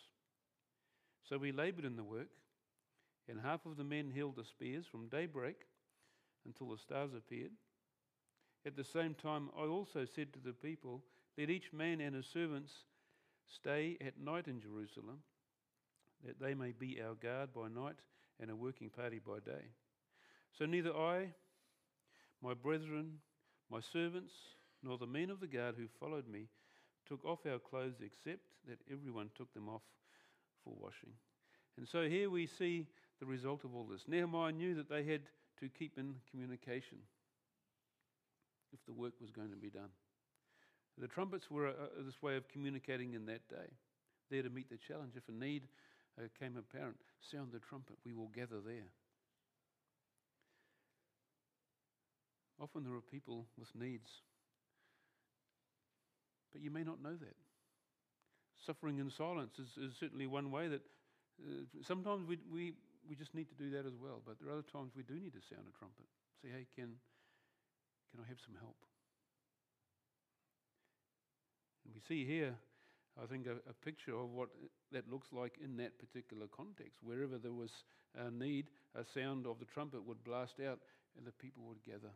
So 1.28 1.38
we 1.38 1.52
labored 1.52 1.86
in 1.86 1.98
the 1.98 2.04
work, 2.04 2.30
and 3.28 3.40
half 3.40 3.66
of 3.66 3.78
the 3.78 3.84
men 3.84 4.12
held 4.16 4.38
the 4.38 4.46
spears 4.46 4.86
from 4.90 5.10
daybreak 5.10 5.58
until 6.46 6.70
the 6.70 6.78
stars 6.78 7.12
appeared. 7.16 7.52
At 8.66 8.78
the 8.78 8.84
same 8.84 9.14
time, 9.14 9.50
I 9.58 9.64
also 9.64 10.06
said 10.16 10.32
to 10.34 10.40
the 10.40 10.54
people, 10.54 11.04
Let 11.38 11.50
each 11.50 11.74
man 11.74 12.00
and 12.00 12.16
his 12.16 12.26
servants 12.26 12.72
stay 13.48 13.98
at 14.06 14.20
night 14.20 14.48
in 14.48 14.60
Jerusalem, 14.60 15.20
that 16.26 16.40
they 16.40 16.54
may 16.54 16.72
be 16.72 17.02
our 17.02 17.16
guard 17.16 17.50
by 17.54 17.68
night 17.68 17.98
and 18.40 18.50
a 18.50 18.56
working 18.56 18.90
party 18.90 19.20
by 19.26 19.40
day. 19.46 19.66
So 20.58 20.66
neither 20.66 20.96
I, 20.96 21.34
my 22.42 22.54
brethren, 22.54 23.20
my 23.70 23.80
servants, 23.80 24.34
nor 24.84 24.98
the 24.98 25.08
men 25.08 25.30
of 25.30 25.40
the 25.40 25.48
guard 25.48 25.76
who 25.78 25.88
followed 26.00 26.28
me 26.28 26.48
took 27.08 27.24
off 27.26 27.40
our 27.46 27.60
clothes, 27.60 28.02
except 28.02 28.42
that 28.68 28.80
everyone 28.92 29.30
took 29.36 29.54
them 29.54 29.68
off 29.68 29.82
for 30.64 30.74
washing. 30.80 31.12
And 31.78 31.88
so 31.88 32.04
here 32.04 32.30
we 32.30 32.46
see 32.46 32.88
the 33.20 33.26
result 33.26 33.64
of 33.64 33.76
all 33.76 33.86
this. 33.86 34.04
Nehemiah 34.08 34.52
knew 34.52 34.76
that 34.76 34.90
they 34.90 35.04
had 35.04 35.22
to 35.60 35.70
keep 35.70 35.98
in 35.98 36.16
communication 36.30 36.98
if 38.72 38.80
the 38.86 38.94
work 38.94 39.14
was 39.22 39.32
going 39.32 39.52
to 39.52 39.58
be 39.58 39.70
done. 39.70 39.90
The 41.00 41.08
trumpets 41.08 41.50
were 41.50 41.68
a, 41.68 41.74
a, 42.00 42.04
this 42.06 42.22
way 42.22 42.36
of 42.36 42.48
communicating 42.50 43.14
in 43.14 43.26
that 43.26 43.48
day, 43.50 43.74
there 44.30 44.44
to 44.44 44.50
meet 44.50 44.70
the 44.70 44.78
challenge. 44.78 45.14
If 45.16 45.28
a 45.28 45.32
need 45.32 45.64
uh, 46.18 46.28
came 46.40 46.58
apparent, 46.58 46.98
sound 47.32 47.52
the 47.52 47.60
trumpet, 47.60 47.98
we 48.06 48.14
will 48.14 48.30
gather 48.30 48.62
there. 48.64 48.92
Often 52.62 52.84
there 52.84 52.94
are 52.94 53.02
people 53.02 53.48
with 53.58 53.74
needs, 53.76 54.10
but 56.52 56.62
you 56.62 56.70
may 56.70 56.84
not 56.84 57.02
know 57.02 57.16
that. 57.18 57.36
Suffering 58.66 59.00
in 59.00 59.10
silence 59.10 59.58
is, 59.60 59.68
is 59.84 59.98
certainly 60.00 60.28
one 60.28 60.52
way 60.52 60.68
that 60.70 60.82
uh, 61.42 61.66
sometimes 61.86 62.28
we, 62.28 62.38
we, 62.54 62.74
we 63.10 63.16
just 63.16 63.34
need 63.34 63.50
to 63.50 63.56
do 63.56 63.72
that 63.72 63.86
as 63.86 63.98
well, 64.00 64.22
but 64.26 64.38
there 64.40 64.50
are 64.50 64.60
other 64.60 64.70
times 64.72 64.92
we 64.96 65.04
do 65.04 65.16
need 65.16 65.34
to 65.34 65.42
sound 65.50 65.66
a 65.68 65.78
trumpet. 65.78 66.06
Say, 66.42 66.50
hey, 66.54 66.68
can, 66.76 66.94
can 68.12 68.24
I 68.24 68.28
have 68.30 68.38
some 68.46 68.56
help? 68.62 68.78
We 71.86 72.00
see 72.08 72.26
here, 72.26 72.56
I 73.22 73.26
think, 73.26 73.48
a, 73.48 73.58
a, 73.70 73.74
picture 73.84 74.16
of 74.16 74.32
what 74.32 74.50
that 74.92 75.10
looks 75.12 75.28
like 75.32 75.58
in 75.64 75.78
that 75.78 76.00
particular 76.00 76.48
context. 76.48 77.00
Wherever 77.04 77.38
there 77.38 77.52
was 77.52 77.72
a 78.16 78.32
need, 78.32 78.68
a 78.96 79.04
sound 79.04 79.46
of 79.46 79.60
the 79.60 79.66
trumpet 79.66 80.06
would 80.06 80.24
blast 80.24 80.56
out 80.60 80.80
and 81.18 81.26
the 81.26 81.32
people 81.32 81.64
would 81.68 81.84
gather. 81.84 82.14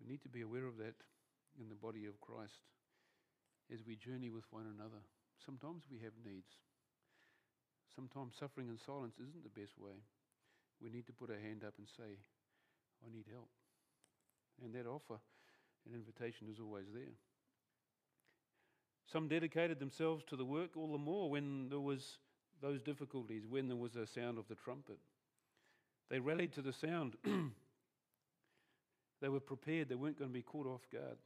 We 0.00 0.10
need 0.10 0.22
to 0.22 0.28
be 0.28 0.40
aware 0.40 0.66
of 0.66 0.78
that 0.78 0.96
in 1.60 1.68
the 1.68 1.74
body 1.74 2.06
of 2.06 2.20
Christ 2.20 2.64
as 3.72 3.84
we 3.86 3.96
journey 3.96 4.30
with 4.30 4.44
one 4.50 4.66
another. 4.66 5.04
Sometimes 5.44 5.84
we 5.90 5.98
have 6.00 6.16
needs. 6.24 6.56
Sometimes 7.94 8.34
suffering 8.38 8.68
in 8.68 8.78
silence 8.78 9.14
isn't 9.20 9.44
the 9.44 9.60
best 9.60 9.78
way. 9.78 10.00
We 10.80 10.88
need 10.90 11.06
to 11.06 11.12
put 11.12 11.30
our 11.30 11.38
hand 11.38 11.64
up 11.66 11.74
and 11.76 11.86
say, 11.86 12.16
I 13.04 13.12
need 13.12 13.26
help. 13.30 13.50
And 14.64 14.74
that 14.74 14.86
offer 14.86 15.20
and 15.84 15.94
invitation 15.94 16.48
is 16.50 16.60
always 16.60 16.86
there. 16.92 17.16
Some 19.12 19.28
dedicated 19.28 19.78
themselves 19.78 20.24
to 20.28 20.36
the 20.36 20.44
work 20.44 20.76
all 20.76 20.92
the 20.92 20.98
more 20.98 21.30
when 21.30 21.68
there 21.68 21.80
was 21.80 22.18
those 22.62 22.82
difficulties, 22.82 23.44
when 23.48 23.68
there 23.68 23.76
was 23.76 23.96
a 23.96 24.06
sound 24.06 24.38
of 24.38 24.46
the 24.48 24.54
trumpet. 24.54 24.98
They 26.10 26.20
rallied 26.20 26.52
to 26.54 26.62
the 26.62 26.72
sound. 26.72 27.16
they 29.20 29.28
were 29.28 29.40
prepared. 29.40 29.88
They 29.88 29.94
weren't 29.94 30.18
going 30.18 30.30
to 30.30 30.34
be 30.34 30.42
caught 30.42 30.66
off 30.66 30.82
guard. 30.92 31.18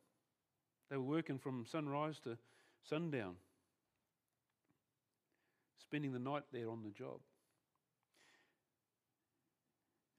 They 0.90 0.97
were 0.97 1.03
working 1.03 1.38
from 1.38 1.66
sunrise 1.70 2.20
to 2.25 2.38
sundown, 2.88 3.37
spending 5.83 6.12
the 6.12 6.18
night 6.18 6.44
there 6.53 6.70
on 6.70 6.83
the 6.83 6.90
job 6.90 7.20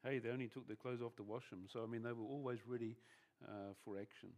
hey, 0.05 0.19
they 0.19 0.29
only 0.29 0.47
took 0.47 0.67
their 0.67 0.75
clothes 0.75 1.01
off 1.01 1.15
to 1.15 1.23
wash 1.23 1.49
them. 1.49 1.65
So, 1.71 1.83
I 1.83 1.87
mean, 1.87 2.03
they 2.03 2.11
were 2.11 2.23
always 2.23 2.59
ready 2.67 2.95
uh, 3.43 3.73
for 3.83 3.97
action. 3.97 4.29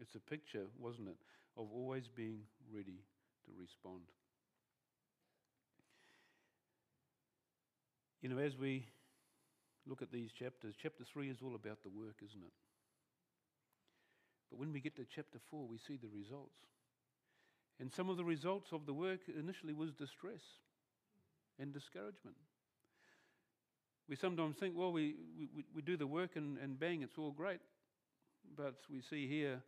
It's 0.00 0.14
a 0.14 0.20
picture, 0.20 0.66
wasn't 0.78 1.08
it, 1.08 1.16
of 1.56 1.68
always 1.72 2.08
being 2.08 2.40
ready 2.72 3.04
to 3.44 3.50
respond. 3.60 4.02
You 8.20 8.28
know, 8.28 8.38
as 8.38 8.56
we 8.56 8.86
look 9.86 10.00
at 10.00 10.12
these 10.12 10.30
chapters, 10.32 10.74
chapter 10.80 11.04
3 11.04 11.28
is 11.28 11.38
all 11.42 11.54
about 11.54 11.82
the 11.82 11.90
work, 11.90 12.16
isn't 12.24 12.42
it? 12.42 12.52
But 14.50 14.58
when 14.58 14.72
we 14.72 14.80
get 14.80 14.96
to 14.96 15.04
chapter 15.12 15.38
4, 15.50 15.66
we 15.66 15.78
see 15.78 15.96
the 15.96 16.08
results. 16.14 16.60
And 17.80 17.92
some 17.92 18.08
of 18.08 18.16
the 18.16 18.24
results 18.24 18.70
of 18.72 18.86
the 18.86 18.92
work 18.92 19.20
initially 19.28 19.72
was 19.72 19.90
distress 19.92 20.42
and 21.58 21.72
discouragement. 21.72 22.36
We 24.08 24.16
sometimes 24.16 24.56
think, 24.56 24.74
well, 24.76 24.92
we, 24.92 25.14
we, 25.38 25.64
we 25.74 25.82
do 25.82 25.96
the 25.96 26.06
work 26.06 26.36
and, 26.36 26.58
and 26.58 26.78
bang, 26.78 27.02
it's 27.02 27.18
all 27.18 27.30
great. 27.32 27.60
But 28.56 28.74
we 28.90 29.00
see 29.00 29.26
here 29.26 29.62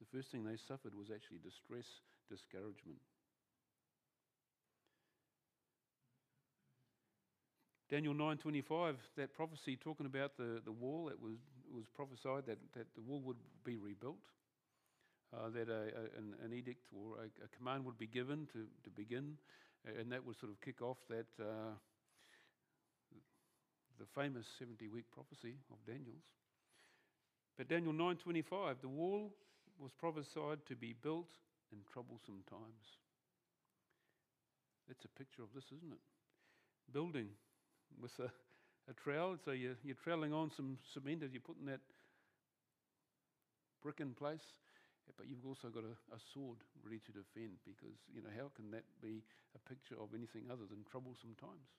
the 0.00 0.06
first 0.16 0.32
thing 0.32 0.44
they 0.44 0.56
suffered 0.56 0.94
was 0.94 1.12
actually 1.14 1.38
distress, 1.44 1.86
discouragement. 2.28 2.98
Daniel 7.90 8.14
9:25, 8.14 8.96
that 9.16 9.34
prophecy 9.34 9.76
talking 9.76 10.06
about 10.06 10.36
the, 10.36 10.62
the 10.64 10.72
wall, 10.72 11.08
it 11.08 11.20
was, 11.20 11.36
was 11.70 11.84
prophesied 11.94 12.46
that, 12.46 12.58
that 12.72 12.86
the 12.94 13.02
wall 13.02 13.20
would 13.20 13.36
be 13.64 13.76
rebuilt, 13.76 14.22
uh, 15.36 15.50
that 15.50 15.68
a, 15.68 15.90
a, 15.90 16.04
an, 16.16 16.34
an, 16.44 16.52
edict 16.54 16.86
or 16.94 17.18
a, 17.18 17.26
a, 17.44 17.48
command 17.58 17.84
would 17.84 17.98
be 17.98 18.06
given 18.06 18.46
to, 18.52 18.64
to 18.84 18.90
begin, 18.94 19.36
and 19.98 20.10
that 20.12 20.24
would 20.24 20.38
sort 20.38 20.52
of 20.52 20.60
kick 20.60 20.80
off 20.80 20.98
that 21.08 21.26
uh, 21.40 21.74
the 23.98 24.06
famous 24.14 24.46
70-week 24.62 25.10
prophecy 25.10 25.56
of 25.70 25.84
Daniel's. 25.84 26.24
But 27.58 27.68
Daniel 27.68 27.92
9:25, 27.92 28.80
the 28.80 28.88
wall 28.88 29.34
was 29.80 29.92
prophesied 29.96 30.60
to 30.68 30.76
be 30.76 30.92
built 30.92 31.32
in 31.72 31.78
troublesome 31.92 32.44
times. 32.48 32.86
That's 34.86 35.04
a 35.04 35.18
picture 35.18 35.42
of 35.42 35.48
this, 35.54 35.64
isn't 35.72 35.92
it? 35.92 36.04
Building 36.92 37.28
with 38.00 38.12
a, 38.20 38.28
a 38.90 38.94
trowel, 38.94 39.36
so 39.44 39.52
you're, 39.52 39.78
you're 39.82 39.98
troweling 40.02 40.32
on 40.32 40.50
some 40.54 40.76
cement 40.92 41.22
as 41.22 41.32
you're 41.32 41.40
putting 41.40 41.66
that 41.66 41.80
brick 43.82 44.00
in 44.00 44.12
place, 44.12 44.44
but 45.16 45.26
you've 45.26 45.46
also 45.46 45.68
got 45.72 45.84
a, 45.84 45.96
a 46.14 46.20
sword 46.34 46.58
ready 46.84 47.00
to 47.06 47.12
defend 47.12 47.56
because, 47.64 47.96
you 48.12 48.20
know, 48.20 48.30
how 48.36 48.52
can 48.54 48.70
that 48.70 48.84
be 49.00 49.22
a 49.56 49.60
picture 49.68 49.96
of 49.96 50.12
anything 50.14 50.52
other 50.52 50.68
than 50.68 50.84
troublesome 50.90 51.34
times? 51.40 51.70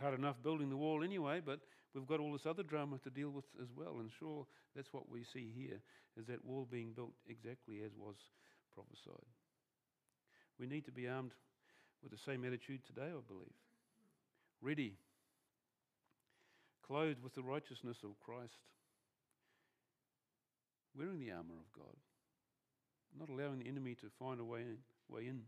hard 0.00 0.18
enough 0.18 0.36
building 0.42 0.68
the 0.68 0.76
wall 0.76 1.02
anyway, 1.02 1.40
but 1.44 1.60
we've 2.00 2.08
got 2.08 2.20
all 2.20 2.32
this 2.32 2.46
other 2.46 2.62
drama 2.62 2.98
to 3.04 3.10
deal 3.10 3.30
with 3.30 3.44
as 3.60 3.68
well. 3.74 3.98
And 4.00 4.10
sure, 4.18 4.46
that's 4.74 4.92
what 4.92 5.10
we 5.10 5.24
see 5.24 5.52
here 5.56 5.80
is 6.18 6.26
that 6.26 6.44
wall 6.44 6.66
being 6.70 6.92
built 6.92 7.12
exactly 7.28 7.80
as 7.84 7.92
was 7.96 8.16
prophesied. 8.74 9.26
We 10.58 10.66
need 10.66 10.84
to 10.86 10.92
be 10.92 11.08
armed 11.08 11.32
with 12.02 12.12
the 12.12 12.18
same 12.18 12.44
attitude 12.44 12.80
today, 12.86 13.08
I 13.08 13.20
believe. 13.26 13.56
Ready, 14.62 14.94
clothed 16.86 17.22
with 17.22 17.34
the 17.34 17.42
righteousness 17.42 17.98
of 18.04 18.18
Christ, 18.24 18.56
wearing 20.96 21.20
the 21.20 21.30
armour 21.30 21.60
of 21.60 21.72
God, 21.76 21.96
not 23.18 23.28
allowing 23.28 23.58
the 23.58 23.68
enemy 23.68 23.94
to 23.96 24.06
find 24.18 24.40
a 24.40 24.44
way 24.44 24.60
in. 24.60 24.78
Way 25.08 25.28
in 25.28 25.42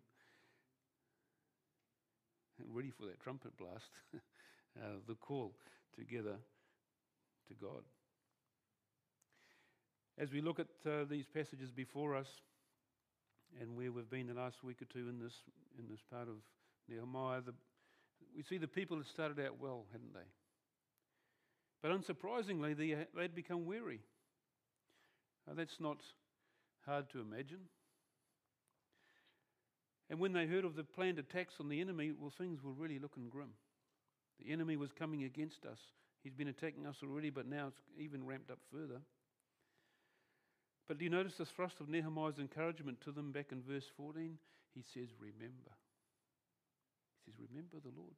And 2.58 2.74
ready 2.74 2.90
for 2.90 3.06
that 3.06 3.20
trumpet 3.20 3.56
blast, 3.56 3.90
uh, 4.14 4.98
the 5.06 5.14
call 5.14 5.54
together 5.98 6.36
to 7.48 7.54
God. 7.54 7.82
As 10.18 10.32
we 10.32 10.40
look 10.40 10.58
at 10.58 10.66
uh, 10.86 11.04
these 11.08 11.26
passages 11.32 11.70
before 11.70 12.16
us, 12.16 12.28
and 13.60 13.76
where 13.76 13.90
we've 13.90 14.10
been 14.10 14.26
the 14.26 14.34
last 14.34 14.62
week 14.62 14.82
or 14.82 14.84
two 14.86 15.08
in 15.08 15.18
this 15.18 15.32
in 15.78 15.88
this 15.88 16.00
part 16.10 16.28
of 16.28 16.36
Nehemiah, 16.88 17.40
the, 17.40 17.54
we 18.36 18.42
see 18.42 18.58
the 18.58 18.68
people 18.68 18.96
had 18.96 19.06
started 19.06 19.38
out 19.40 19.60
well, 19.60 19.86
hadn't 19.92 20.12
they? 20.12 20.28
But 21.82 21.92
unsurprisingly, 21.92 22.76
they, 22.76 22.96
they'd 23.16 23.34
become 23.34 23.64
weary. 23.64 24.00
Now, 25.46 25.54
that's 25.54 25.80
not 25.80 25.98
hard 26.84 27.08
to 27.10 27.20
imagine. 27.20 27.60
And 30.10 30.18
when 30.18 30.32
they 30.32 30.46
heard 30.46 30.64
of 30.64 30.74
the 30.74 30.84
planned 30.84 31.18
attacks 31.18 31.54
on 31.60 31.68
the 31.68 31.80
enemy, 31.80 32.12
well, 32.18 32.32
things 32.36 32.62
were 32.62 32.72
really 32.72 32.98
looking 32.98 33.28
grim. 33.28 33.50
The 34.44 34.52
enemy 34.52 34.76
was 34.76 34.90
coming 34.92 35.24
against 35.24 35.64
us. 35.64 35.78
He's 36.22 36.34
been 36.34 36.48
attacking 36.48 36.86
us 36.86 36.96
already, 37.02 37.30
but 37.30 37.46
now 37.46 37.68
it's 37.68 37.80
even 37.98 38.26
ramped 38.26 38.50
up 38.50 38.58
further. 38.72 39.00
But 40.86 40.98
do 40.98 41.04
you 41.04 41.10
notice 41.10 41.34
the 41.36 41.44
thrust 41.44 41.80
of 41.80 41.88
Nehemiah's 41.88 42.38
encouragement 42.38 43.00
to 43.02 43.12
them 43.12 43.30
back 43.30 43.52
in 43.52 43.62
verse 43.62 43.84
14? 43.96 44.38
He 44.74 44.82
says, 44.94 45.08
Remember. 45.20 45.72
He 47.26 47.32
says, 47.32 47.40
Remember 47.50 47.76
the 47.82 47.92
Lord. 47.94 48.16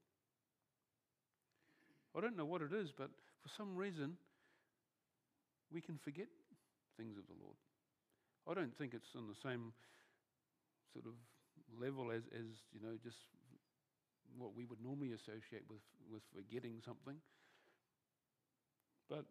I 2.17 2.21
don't 2.21 2.37
know 2.37 2.45
what 2.45 2.63
it 2.63 2.73
is, 2.73 2.91
but 2.97 3.11
for 3.43 3.51
some 3.57 3.77
reason, 3.77 4.17
we 5.73 5.81
can 5.81 5.99
forget 5.99 6.27
things 6.97 7.17
of 7.17 7.27
the 7.27 7.39
Lord. 7.43 7.57
I 8.49 8.55
don't 8.55 8.77
think 8.77 8.95
it's 8.95 9.15
on 9.17 9.27
the 9.29 9.39
same 9.49 9.73
sort 10.93 11.07
of 11.07 11.15
level 11.79 12.11
as, 12.11 12.23
as 12.35 12.47
you 12.73 12.81
know, 12.83 12.99
just 13.03 13.19
what 14.39 14.55
we 14.55 14.65
would 14.65 14.83
normally 14.83 15.13
associate 15.13 15.63
with, 15.69 15.81
with 16.11 16.23
forgetting 16.35 16.81
something. 16.85 17.17
But 19.09 19.25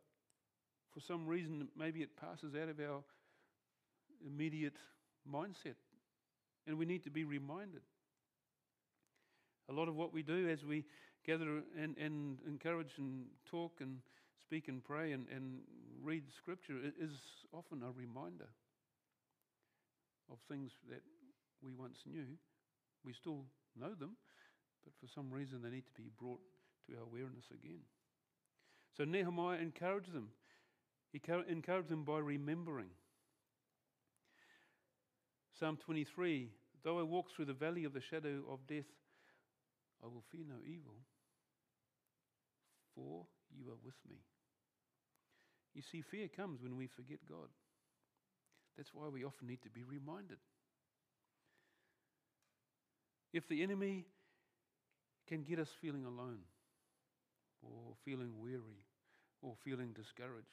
for 0.94 1.00
some 1.00 1.28
reason, 1.28 1.68
maybe 1.78 2.02
it 2.02 2.18
passes 2.20 2.56
out 2.56 2.70
of 2.70 2.80
our 2.80 3.02
immediate 4.26 4.78
mindset. 5.32 5.76
And 6.68 6.78
we 6.78 6.86
need 6.86 7.04
to 7.04 7.10
be 7.10 7.24
reminded. 7.24 7.82
A 9.70 9.74
lot 9.74 9.88
of 9.88 9.96
what 9.96 10.14
we 10.14 10.24
do 10.24 10.50
as 10.50 10.64
we 10.66 10.86
gather 11.26 11.62
and, 11.80 11.96
and 11.98 12.40
encourage 12.48 12.92
and 12.98 13.26
talk 13.50 13.74
and 13.82 13.98
speak 14.42 14.68
and 14.68 14.84
pray 14.84 15.12
and, 15.12 15.28
and 15.34 15.60
read 16.04 16.24
scripture 16.38 16.78
is 17.00 17.12
often 17.54 17.84
a 17.84 17.92
reminder 17.92 18.48
of 20.32 20.38
things 20.50 20.72
that 20.90 21.02
we 21.64 21.74
once 21.74 22.00
knew. 22.06 22.26
We 23.06 23.14
still 23.14 23.46
know 23.80 23.94
them, 23.94 24.18
but 24.90 25.08
for 25.08 25.12
some 25.14 25.32
reason 25.32 25.62
they 25.62 25.70
need 25.70 25.86
to 25.86 26.02
be 26.02 26.10
brought 26.18 26.40
to 26.88 26.98
our 26.98 27.04
awareness 27.04 27.46
again. 27.54 27.82
So 28.98 29.04
Nehemiah 29.04 29.60
encouraged 29.60 30.14
them. 30.14 30.30
He 31.12 31.22
encouraged 31.48 31.90
them 31.90 32.04
by 32.04 32.20
remembering. 32.20 32.90
Psalm 35.60 35.78
23 35.78 36.50
Though 36.84 37.00
I 37.00 37.04
walk 37.04 37.28
through 37.36 37.46
the 37.46 37.54
valley 37.54 37.84
of 37.84 37.94
the 37.94 38.02
shadow 38.02 38.42
of 38.50 38.66
death, 38.66 38.88
I 40.02 40.08
will 40.08 40.24
fear 40.32 40.46
no 40.48 40.56
evil, 40.66 40.96
for 42.96 43.26
you 43.54 43.70
are 43.70 43.84
with 43.84 44.00
me. 44.10 44.16
You 45.76 45.82
see, 45.82 46.02
fear 46.02 46.30
comes 46.30 46.62
when 46.62 46.78
we 46.78 46.88
forget 46.88 47.20
God. 47.28 47.50
That's 48.78 48.94
why 48.94 49.10
we 49.10 49.26
often 49.26 49.48
need 49.48 49.62
to 49.64 49.70
be 49.70 49.84
reminded. 49.84 50.38
If 53.34 53.50
the 53.50 53.62
enemy 53.62 54.06
can 55.30 55.44
get 55.44 55.60
us 55.60 55.70
feeling 55.80 56.06
alone, 56.06 56.40
or 57.62 57.94
feeling 58.04 58.32
weary, 58.42 58.84
or 59.44 59.54
feeling 59.64 59.94
discouraged, 59.94 60.48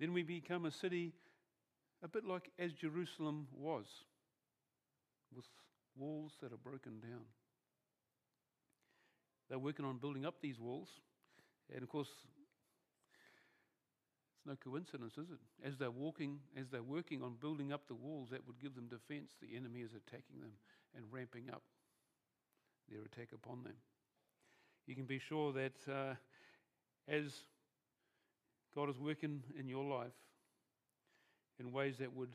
then 0.00 0.12
we 0.12 0.22
become 0.22 0.66
a 0.66 0.72
city 0.72 1.12
a 2.02 2.08
bit 2.08 2.24
like 2.24 2.50
as 2.58 2.72
Jerusalem 2.72 3.46
was, 3.56 3.84
with 5.34 5.44
walls 5.96 6.32
that 6.42 6.52
are 6.52 6.56
broken 6.56 6.98
down. 7.00 7.24
They're 9.48 9.58
working 9.58 9.84
on 9.84 9.98
building 9.98 10.26
up 10.26 10.34
these 10.42 10.58
walls, 10.58 10.88
and 11.72 11.82
of 11.82 11.88
course, 11.88 12.08
it's 14.34 14.46
no 14.46 14.56
coincidence, 14.56 15.12
is 15.18 15.30
it? 15.30 15.68
As 15.68 15.76
they're 15.76 15.90
walking, 15.90 16.38
as 16.58 16.66
they're 16.72 16.82
working 16.82 17.22
on 17.22 17.34
building 17.40 17.72
up 17.72 17.86
the 17.86 17.94
walls 17.94 18.30
that 18.30 18.46
would 18.46 18.60
give 18.60 18.74
them 18.74 18.88
defense, 18.88 19.30
the 19.40 19.56
enemy 19.56 19.80
is 19.80 19.90
attacking 19.92 20.40
them 20.40 20.52
and 20.96 21.04
ramping 21.12 21.50
up 21.52 21.62
their 22.90 23.02
attack 23.02 23.28
upon 23.34 23.62
them. 23.64 23.74
You 24.86 24.94
can 24.94 25.04
be 25.04 25.18
sure 25.18 25.52
that 25.52 25.76
uh, 25.88 26.14
as 27.08 27.44
God 28.74 28.88
is 28.88 28.98
working 28.98 29.42
in 29.58 29.68
your 29.68 29.84
life 29.84 30.12
in 31.58 31.72
ways 31.72 31.96
that 31.98 32.14
would 32.14 32.30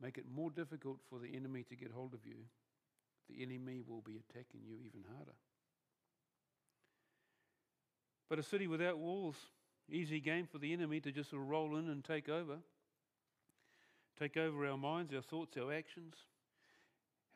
make 0.00 0.18
it 0.18 0.24
more 0.34 0.50
difficult 0.50 0.98
for 1.08 1.18
the 1.18 1.34
enemy 1.34 1.62
to 1.64 1.76
get 1.76 1.90
hold 1.92 2.14
of 2.14 2.20
you, 2.24 2.36
the 3.28 3.42
enemy 3.42 3.82
will 3.86 4.02
be 4.02 4.18
attacking 4.18 4.60
you 4.64 4.76
even 4.84 5.04
harder. 5.16 5.32
But 8.28 8.38
a 8.38 8.42
city 8.42 8.66
without 8.66 8.98
walls, 8.98 9.36
easy 9.90 10.20
game 10.20 10.48
for 10.50 10.58
the 10.58 10.72
enemy 10.72 11.00
to 11.00 11.12
just 11.12 11.30
sort 11.30 11.42
of 11.42 11.48
roll 11.48 11.76
in 11.76 11.88
and 11.88 12.04
take 12.04 12.28
over. 12.28 12.56
Take 14.18 14.36
over 14.36 14.66
our 14.66 14.78
minds, 14.78 15.12
our 15.14 15.22
thoughts, 15.22 15.56
our 15.56 15.72
actions. 15.72 16.14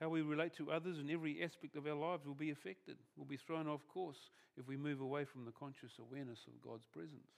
How 0.00 0.08
we 0.08 0.22
relate 0.22 0.56
to 0.56 0.72
others 0.72 0.96
in 0.98 1.10
every 1.10 1.42
aspect 1.44 1.76
of 1.76 1.86
our 1.86 1.94
lives 1.94 2.24
will 2.24 2.34
be 2.34 2.50
affected, 2.50 2.96
will 3.18 3.26
be 3.26 3.36
thrown 3.36 3.68
off 3.68 3.86
course 3.92 4.30
if 4.56 4.66
we 4.66 4.76
move 4.76 5.00
away 5.00 5.26
from 5.26 5.44
the 5.44 5.52
conscious 5.52 5.92
awareness 6.00 6.40
of 6.48 6.56
God's 6.62 6.86
presence. 6.90 7.28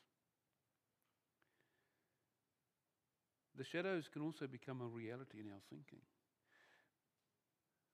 The 3.59 3.65
shadows 3.65 4.09
can 4.13 4.23
also 4.23 4.47
become 4.47 4.81
a 4.81 4.87
reality 4.87 5.43
in 5.43 5.51
our 5.51 5.61
thinking. 5.69 6.01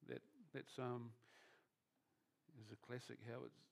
That, 0.08 0.20
that 0.52 0.68
psalm 0.76 1.10
um, 1.10 2.60
is 2.60 2.70
a 2.70 2.86
classic, 2.86 3.18
how, 3.24 3.40
it's, 3.44 3.64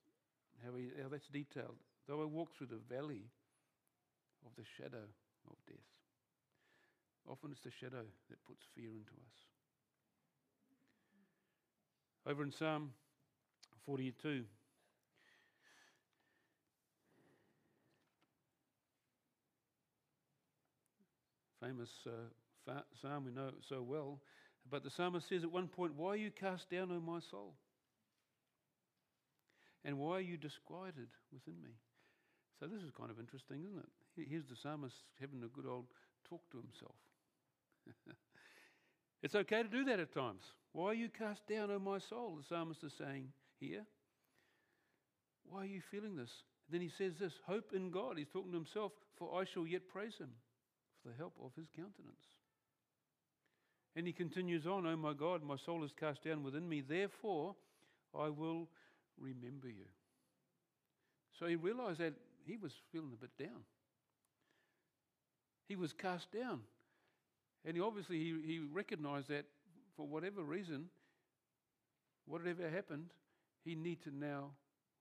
how, 0.65 0.73
we, 0.73 0.89
how 1.01 1.09
that's 1.09 1.29
detailed. 1.29 1.77
though 2.07 2.21
I 2.21 2.25
walk 2.25 2.49
through 2.57 2.73
the 2.73 2.81
valley 2.89 3.29
of 4.45 4.51
the 4.57 4.65
shadow 4.77 5.05
of 5.45 5.55
death. 5.69 5.89
Often 7.29 7.51
it's 7.51 7.63
the 7.63 7.71
shadow 7.71 8.03
that 8.29 8.45
puts 8.45 8.65
fear 8.75 8.89
into 8.89 9.13
us. 9.13 9.56
Over 12.27 12.43
in 12.43 12.51
Psalm 12.51 12.91
42, 13.85 14.43
famous 21.61 21.89
uh, 22.05 22.73
psalm 23.01 23.23
we 23.23 23.31
know 23.31 23.51
so 23.69 23.81
well. 23.81 24.19
But 24.69 24.83
the 24.83 24.89
psalmist 24.89 25.29
says 25.29 25.43
at 25.43 25.51
one 25.53 25.69
point, 25.69 25.93
Why 25.95 26.09
are 26.09 26.15
you 26.17 26.29
cast 26.29 26.69
down, 26.69 26.91
O 26.91 26.99
my 26.99 27.21
soul? 27.31 27.53
And 29.85 29.97
why 29.97 30.17
are 30.17 30.21
you 30.21 30.35
disquieted 30.35 31.07
within 31.31 31.63
me? 31.63 31.71
So 32.59 32.67
this 32.67 32.81
is 32.81 32.91
kind 32.97 33.09
of 33.09 33.19
interesting, 33.21 33.61
isn't 33.63 33.79
it? 33.79 34.27
Here's 34.29 34.43
the 34.49 34.57
psalmist 34.61 34.95
having 35.21 35.43
a 35.43 35.47
good 35.47 35.65
old 35.65 35.85
talk 36.27 36.41
to 36.51 36.57
himself. 36.57 36.95
it's 39.23 39.35
okay 39.35 39.63
to 39.63 39.69
do 39.69 39.85
that 39.85 39.99
at 39.99 40.13
times. 40.13 40.43
Why 40.73 40.87
are 40.87 40.93
you 40.93 41.09
cast 41.09 41.47
down, 41.47 41.71
O 41.71 41.79
my 41.79 41.99
soul? 41.99 42.37
The 42.37 42.43
psalmist 42.47 42.83
is 42.83 42.93
saying 42.97 43.29
here. 43.59 43.85
Why 45.49 45.61
are 45.61 45.65
you 45.65 45.81
feeling 45.89 46.15
this? 46.15 46.29
Then 46.69 46.81
he 46.81 46.89
says 46.97 47.13
this 47.19 47.33
hope 47.45 47.71
in 47.73 47.89
God. 47.89 48.17
He's 48.17 48.27
talking 48.31 48.51
to 48.51 48.57
himself, 48.57 48.91
for 49.17 49.39
I 49.39 49.45
shall 49.45 49.65
yet 49.65 49.87
praise 49.87 50.15
him 50.17 50.29
for 51.01 51.09
the 51.09 51.17
help 51.17 51.33
of 51.43 51.51
his 51.55 51.67
countenance. 51.75 52.25
And 53.95 54.05
he 54.05 54.13
continues 54.13 54.67
on, 54.67 54.85
O 54.85 54.95
my 54.95 55.13
God, 55.13 55.41
my 55.43 55.55
soul 55.65 55.83
is 55.83 55.91
cast 55.99 56.23
down 56.23 56.43
within 56.43 56.67
me, 56.67 56.81
therefore 56.81 57.55
I 58.13 58.29
will 58.29 58.67
remember 59.19 59.67
you. 59.67 59.85
So 61.39 61.47
he 61.47 61.55
realized 61.55 61.99
that 61.99 62.13
he 62.45 62.57
was 62.57 62.71
feeling 62.91 63.11
a 63.13 63.17
bit 63.17 63.31
down. 63.39 63.63
He 65.67 65.75
was 65.75 65.93
cast 65.93 66.31
down. 66.31 66.61
And 67.65 67.75
he 67.75 67.81
obviously 67.81 68.17
he, 68.17 68.35
he 68.45 68.59
recognized 68.71 69.29
that 69.29 69.45
for 69.95 70.07
whatever 70.07 70.43
reason, 70.43 70.85
whatever 72.25 72.69
happened, 72.69 73.09
he 73.63 73.75
need 73.75 74.01
to 74.03 74.15
now 74.15 74.51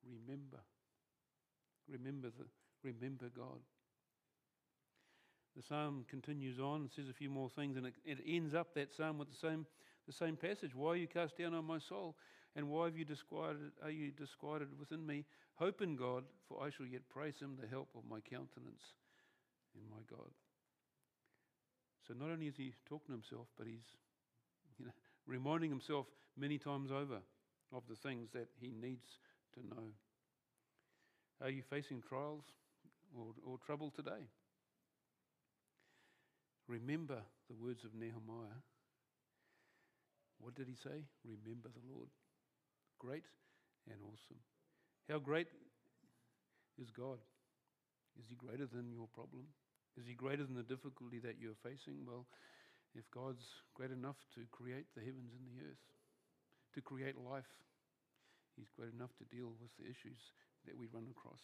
remember. 0.05 0.59
Remember 1.89 2.29
the 2.37 2.45
remember 2.83 3.27
God. 3.37 3.61
The 5.57 5.63
psalm 5.63 6.05
continues 6.11 6.61
on 6.61 6.83
and 6.83 6.91
says 6.95 7.09
a 7.09 7.15
few 7.15 7.31
more 7.31 7.49
things, 7.49 7.77
and 7.77 7.87
it, 7.87 7.95
it 8.05 8.19
ends 8.27 8.55
up 8.55 8.75
that 8.75 8.95
psalm 8.95 9.19
with 9.19 9.31
the 9.31 9.37
same, 9.37 9.65
the 10.07 10.13
same 10.13 10.37
passage. 10.37 10.75
Why 10.75 10.91
are 10.91 10.97
you 10.97 11.07
cast 11.07 11.39
down 11.39 11.55
on 11.55 11.65
my 11.65 11.79
soul? 11.79 12.15
And 12.55 12.69
why 12.69 12.87
have 12.87 12.97
you 12.97 13.05
disquieted, 13.05 13.73
are 13.83 13.91
you 13.91 14.11
disquieted 14.11 14.69
within 14.79 15.07
me? 15.07 15.25
Hope 15.55 15.81
in 15.81 15.97
God, 15.97 16.25
for 16.49 16.63
I 16.63 16.71
shall 16.71 16.87
yet 16.87 17.09
praise 17.09 17.39
him, 17.41 17.57
the 17.61 17.67
help 17.67 17.89
of 17.97 18.03
my 18.09 18.21
countenance 18.21 18.83
in 19.75 19.89
my 19.91 20.03
God. 20.11 20.31
So 22.07 22.15
not 22.15 22.31
only 22.31 22.47
is 22.47 22.57
he 22.57 22.73
talking 22.87 23.07
to 23.09 23.13
himself, 23.13 23.49
but 23.59 23.67
he's 23.67 23.87
you 24.79 24.87
know, 24.87 24.93
reminding 25.27 25.71
himself 25.71 26.07
many 26.37 26.59
times 26.59 26.91
over 26.91 27.21
of 27.73 27.83
the 27.89 27.97
things 27.97 28.29
that 28.33 28.49
he 28.61 28.73
needs 28.81 29.19
to 29.55 29.61
know. 29.67 29.89
Are 31.43 31.51
you 31.51 31.63
facing 31.69 32.03
trials 32.03 32.45
or, 33.17 33.35
or 33.45 33.59
trouble 33.59 33.91
today? 33.91 34.29
Remember 36.69 37.19
the 37.49 37.55
words 37.55 37.85
of 37.85 37.95
Nehemiah. 37.95 38.59
What 40.39 40.55
did 40.55 40.69
he 40.69 40.75
say? 40.75 41.05
Remember 41.25 41.69
the 41.69 41.93
Lord. 41.93 42.09
Great 42.99 43.25
and 43.91 43.99
awesome. 44.03 44.41
How 45.09 45.19
great 45.19 45.49
is 46.81 46.91
God? 46.91 47.19
Is 48.19 48.27
he 48.29 48.35
greater 48.35 48.67
than 48.67 48.91
your 48.93 49.07
problem? 49.15 49.45
Is 49.97 50.07
he 50.07 50.15
greater 50.15 50.45
than 50.45 50.55
the 50.55 50.63
difficulty 50.63 51.19
that 51.21 51.41
you're 51.41 51.59
facing? 51.63 52.05
Well, 52.07 52.27
if 52.95 53.05
God's 53.11 53.45
great 53.75 53.91
enough 53.91 54.17
to 54.35 54.45
create 54.53 54.87
the 54.95 55.01
heavens 55.01 55.33
and 55.33 55.45
the 55.49 55.65
earth, 55.65 55.85
to 56.75 56.81
create 56.81 57.17
life, 57.17 57.49
he's 58.57 58.69
great 58.77 58.93
enough 58.93 59.13
to 59.19 59.25
deal 59.35 59.53
with 59.61 59.73
the 59.81 59.85
issues 59.85 60.21
that 60.67 60.77
we 60.77 60.87
run 60.93 61.09
across. 61.11 61.41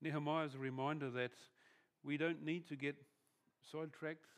Nehemiah 0.00 0.46
is 0.46 0.54
a 0.54 0.58
reminder 0.58 1.10
that 1.10 1.32
we 2.02 2.16
don't 2.16 2.44
need 2.44 2.68
to 2.68 2.76
get 2.76 2.96
sidetracked 3.72 4.28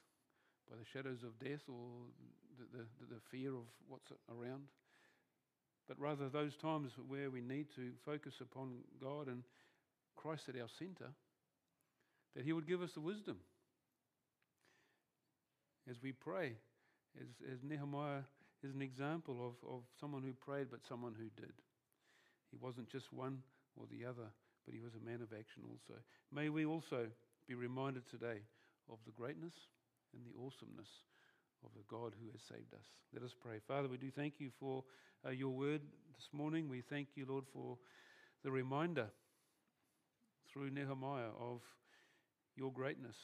by 0.71 0.77
the 0.77 0.87
shadows 0.93 1.23
of 1.23 1.39
death 1.39 1.63
or 1.69 2.11
the, 2.59 2.79
the, 2.79 3.15
the 3.15 3.21
fear 3.31 3.51
of 3.51 3.67
what's 3.89 4.11
around, 4.31 4.67
but 5.89 5.99
rather 6.01 6.29
those 6.29 6.57
times 6.57 6.93
where 7.09 7.31
we 7.31 7.41
need 7.41 7.67
to 7.77 7.91
focus 8.05 8.35
upon 8.41 8.79
God 9.01 9.29
and 9.29 9.43
Christ 10.17 10.49
at 10.49 10.61
our 10.61 10.69
center, 10.79 11.13
that 12.37 12.45
He 12.45 12.53
would 12.53 12.69
give 12.69 12.83
us 12.83 12.93
the 12.93 13.01
wisdom 13.01 13.39
as 15.91 15.97
we 16.03 16.13
pray, 16.13 16.53
as, 17.21 17.29
as 17.51 17.59
Nehemiah 17.63 18.23
is 18.63 18.75
an 18.75 18.83
example 18.83 19.41
of, 19.41 19.55
of 19.69 19.83
someone 19.99 20.23
who 20.23 20.33
prayed, 20.33 20.69
but 20.71 20.81
someone 20.89 21.15
who 21.17 21.31
did. 21.41 21.53
He 22.51 22.59
wasn't 22.61 22.91
just 22.91 23.13
one 23.13 23.43
or 23.77 23.87
the 23.91 24.05
other, 24.05 24.29
but 24.65 24.75
he 24.75 24.81
was 24.81 24.93
a 24.95 25.05
man 25.05 25.23
of 25.23 25.33
action 25.33 25.63
also. 25.65 25.99
May 26.33 26.49
we 26.49 26.67
also 26.67 27.07
be 27.49 27.55
reminded 27.55 28.09
today 28.11 28.43
of 28.91 28.99
the 29.07 29.13
greatness 29.13 29.55
and 30.13 30.23
the 30.25 30.37
awesomeness 30.39 30.89
of 31.65 31.71
the 31.75 31.85
God 31.89 32.13
who 32.21 32.31
has 32.33 32.41
saved 32.49 32.75
us. 32.75 32.87
Let 33.15 33.23
us 33.23 33.35
pray. 33.41 33.59
Father, 33.67 33.89
we 33.89 33.97
do 33.97 34.11
thank 34.11 34.35
you 34.39 34.51
for 34.61 34.85
uh, 35.27 35.31
your 35.31 35.51
word 35.51 35.81
this 36.17 36.29
morning. 36.33 36.69
We 36.69 36.83
thank 36.83 37.09
you, 37.15 37.27
Lord, 37.29 37.45
for 37.53 37.79
the 38.45 38.51
reminder 38.51 39.07
through 40.53 40.71
Nehemiah 40.71 41.33
of 41.41 41.61
your 42.57 42.73
greatness. 42.73 43.17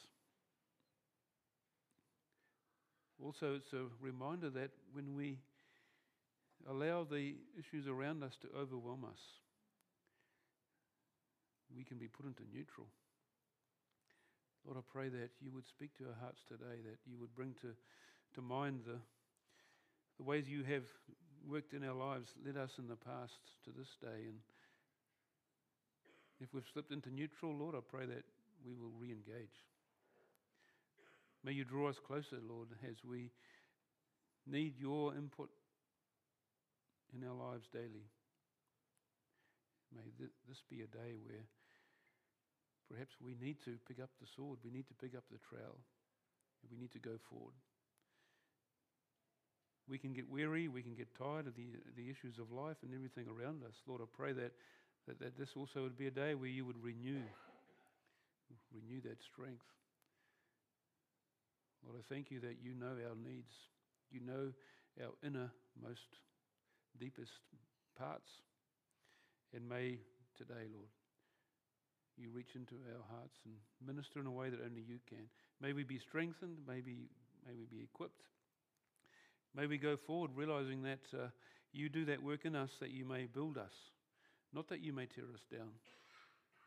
Also, 3.22 3.54
it's 3.54 3.72
a 3.72 3.84
reminder 4.00 4.50
that 4.50 4.70
when 4.92 5.14
we 5.14 5.38
allow 6.68 7.04
the 7.04 7.34
issues 7.58 7.86
around 7.86 8.22
us 8.22 8.36
to 8.42 8.48
overwhelm 8.58 9.04
us, 9.04 9.20
we 11.74 11.84
can 11.84 11.98
be 11.98 12.08
put 12.08 12.26
into 12.26 12.42
neutral. 12.52 12.86
Lord, 14.66 14.78
I 14.78 14.84
pray 14.92 15.08
that 15.08 15.30
you 15.40 15.50
would 15.52 15.66
speak 15.66 15.96
to 15.98 16.04
our 16.04 16.16
hearts 16.20 16.40
today, 16.46 16.82
that 16.84 16.98
you 17.06 17.16
would 17.18 17.34
bring 17.34 17.54
to, 17.62 17.74
to 18.34 18.42
mind 18.42 18.80
the, 18.86 18.98
the 20.18 20.22
ways 20.22 20.48
you 20.48 20.62
have 20.64 20.84
worked 21.48 21.72
in 21.72 21.82
our 21.84 21.94
lives, 21.94 22.28
led 22.44 22.56
us 22.56 22.70
in 22.78 22.86
the 22.86 22.96
past 22.96 23.38
to 23.64 23.70
this 23.70 23.88
day. 24.00 24.26
And 24.28 24.38
if 26.40 26.52
we've 26.52 26.68
slipped 26.72 26.92
into 26.92 27.10
neutral, 27.10 27.54
Lord, 27.56 27.74
I 27.74 27.80
pray 27.88 28.06
that 28.06 28.24
we 28.64 28.74
will 28.74 28.92
re 28.98 29.10
engage. 29.10 29.56
May 31.44 31.52
you 31.52 31.64
draw 31.64 31.88
us 31.88 31.96
closer, 31.98 32.38
Lord, 32.48 32.68
as 32.88 32.96
we 33.04 33.30
need 34.46 34.78
your 34.78 35.14
input 35.14 35.50
in 37.14 37.26
our 37.26 37.34
lives 37.34 37.66
daily. 37.72 38.06
May 39.94 40.10
th- 40.18 40.30
this 40.48 40.62
be 40.70 40.82
a 40.82 40.86
day 40.86 41.18
where 41.22 41.44
Perhaps 42.92 43.16
we 43.24 43.32
need 43.40 43.56
to 43.64 43.80
pick 43.88 44.02
up 44.02 44.10
the 44.20 44.28
sword, 44.36 44.58
we 44.62 44.70
need 44.70 44.86
to 44.88 44.94
pick 45.00 45.16
up 45.16 45.24
the 45.32 45.40
trowel, 45.48 45.80
we 46.70 46.76
need 46.76 46.92
to 46.92 46.98
go 46.98 47.16
forward. 47.30 47.56
We 49.88 49.96
can 49.98 50.12
get 50.12 50.28
weary, 50.28 50.68
we 50.68 50.82
can 50.82 50.94
get 50.94 51.08
tired 51.16 51.46
of 51.46 51.56
the, 51.56 51.72
the 51.96 52.10
issues 52.10 52.38
of 52.38 52.52
life 52.52 52.76
and 52.82 52.94
everything 52.94 53.26
around 53.32 53.64
us. 53.64 53.74
Lord, 53.88 54.02
I 54.02 54.08
pray 54.12 54.32
that, 54.32 54.52
that, 55.08 55.18
that 55.20 55.38
this 55.38 55.56
also 55.56 55.82
would 55.82 55.96
be 55.96 56.06
a 56.06 56.10
day 56.12 56.34
where 56.34 56.48
you 56.48 56.64
would 56.64 56.80
renew, 56.82 57.24
renew 58.72 59.00
that 59.02 59.22
strength. 59.22 59.64
Lord, 61.84 61.98
I 61.98 62.04
thank 62.12 62.30
you 62.30 62.40
that 62.40 62.62
you 62.62 62.74
know 62.74 62.94
our 62.94 63.16
needs. 63.16 63.52
You 64.10 64.20
know 64.20 64.52
our 65.00 65.12
innermost, 65.24 66.20
deepest 66.98 67.32
parts. 67.98 68.28
And 69.54 69.68
may 69.68 69.98
today, 70.36 70.68
Lord, 70.72 70.92
you 72.16 72.30
reach 72.30 72.54
into 72.54 72.74
our 72.92 73.04
hearts 73.10 73.36
and 73.44 73.54
minister 73.84 74.20
in 74.20 74.26
a 74.26 74.30
way 74.30 74.50
that 74.50 74.60
only 74.64 74.82
you 74.86 74.98
can. 75.08 75.26
May 75.60 75.72
we 75.72 75.82
be 75.82 75.98
strengthened, 75.98 76.58
may 76.66 76.80
we, 76.84 77.08
may 77.46 77.54
we 77.56 77.64
be 77.70 77.82
equipped. 77.82 78.22
May 79.54 79.66
we 79.66 79.78
go 79.78 79.96
forward 80.06 80.30
realizing 80.34 80.82
that 80.82 81.04
uh, 81.12 81.28
you 81.72 81.88
do 81.88 82.04
that 82.06 82.22
work 82.22 82.44
in 82.44 82.54
us 82.54 82.70
that 82.80 82.90
you 82.90 83.04
may 83.04 83.26
build 83.26 83.58
us, 83.58 83.72
not 84.52 84.68
that 84.68 84.82
you 84.82 84.92
may 84.92 85.06
tear 85.06 85.24
us 85.32 85.40
down, 85.50 85.70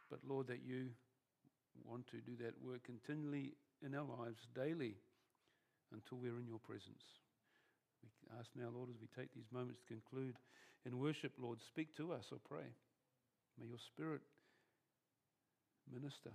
but 0.09 0.19
Lord, 0.27 0.47
that 0.47 0.63
you 0.65 0.87
want 1.83 2.07
to 2.11 2.23
do 2.23 2.37
that 2.43 2.55
work 2.63 2.85
continually 2.85 3.53
in 3.83 3.93
our 3.95 4.07
lives 4.07 4.39
daily 4.55 4.95
until 5.91 6.17
we're 6.17 6.39
in 6.39 6.47
your 6.47 6.59
presence. 6.63 7.03
We 8.03 8.09
ask 8.39 8.49
now, 8.55 8.69
Lord, 8.73 8.89
as 8.89 9.01
we 9.01 9.09
take 9.11 9.33
these 9.33 9.49
moments 9.51 9.81
to 9.87 9.97
conclude 9.97 10.35
in 10.85 10.99
worship, 10.99 11.33
Lord, 11.37 11.59
speak 11.67 11.95
to 11.97 12.13
us, 12.13 12.29
I 12.31 12.37
pray. 12.47 12.69
May 13.59 13.67
your 13.67 13.81
spirit 13.81 14.21
minister. 15.91 16.31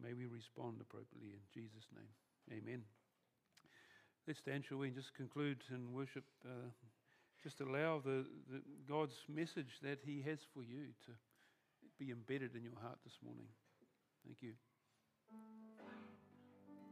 May 0.00 0.12
we 0.12 0.26
respond 0.26 0.78
appropriately 0.80 1.34
in 1.34 1.42
Jesus' 1.52 1.88
name. 1.94 2.12
Amen. 2.52 2.82
Let's 4.26 4.40
stand, 4.40 4.64
shall 4.68 4.78
we, 4.78 4.88
and 4.88 4.96
just 4.96 5.14
conclude 5.14 5.58
and 5.70 5.92
worship. 5.92 6.24
Uh, 6.44 6.70
just 7.42 7.60
allow 7.60 8.00
the, 8.04 8.26
the, 8.50 8.60
God's 8.88 9.16
message 9.28 9.80
that 9.82 9.98
He 10.04 10.22
has 10.26 10.38
for 10.54 10.62
you 10.62 10.92
to, 11.06 11.12
be 11.98 12.12
embedded 12.12 12.54
in 12.54 12.62
your 12.62 12.78
heart 12.80 12.98
this 13.02 13.18
morning. 13.24 13.48
Thank 14.28 14.42
you. 14.42 14.54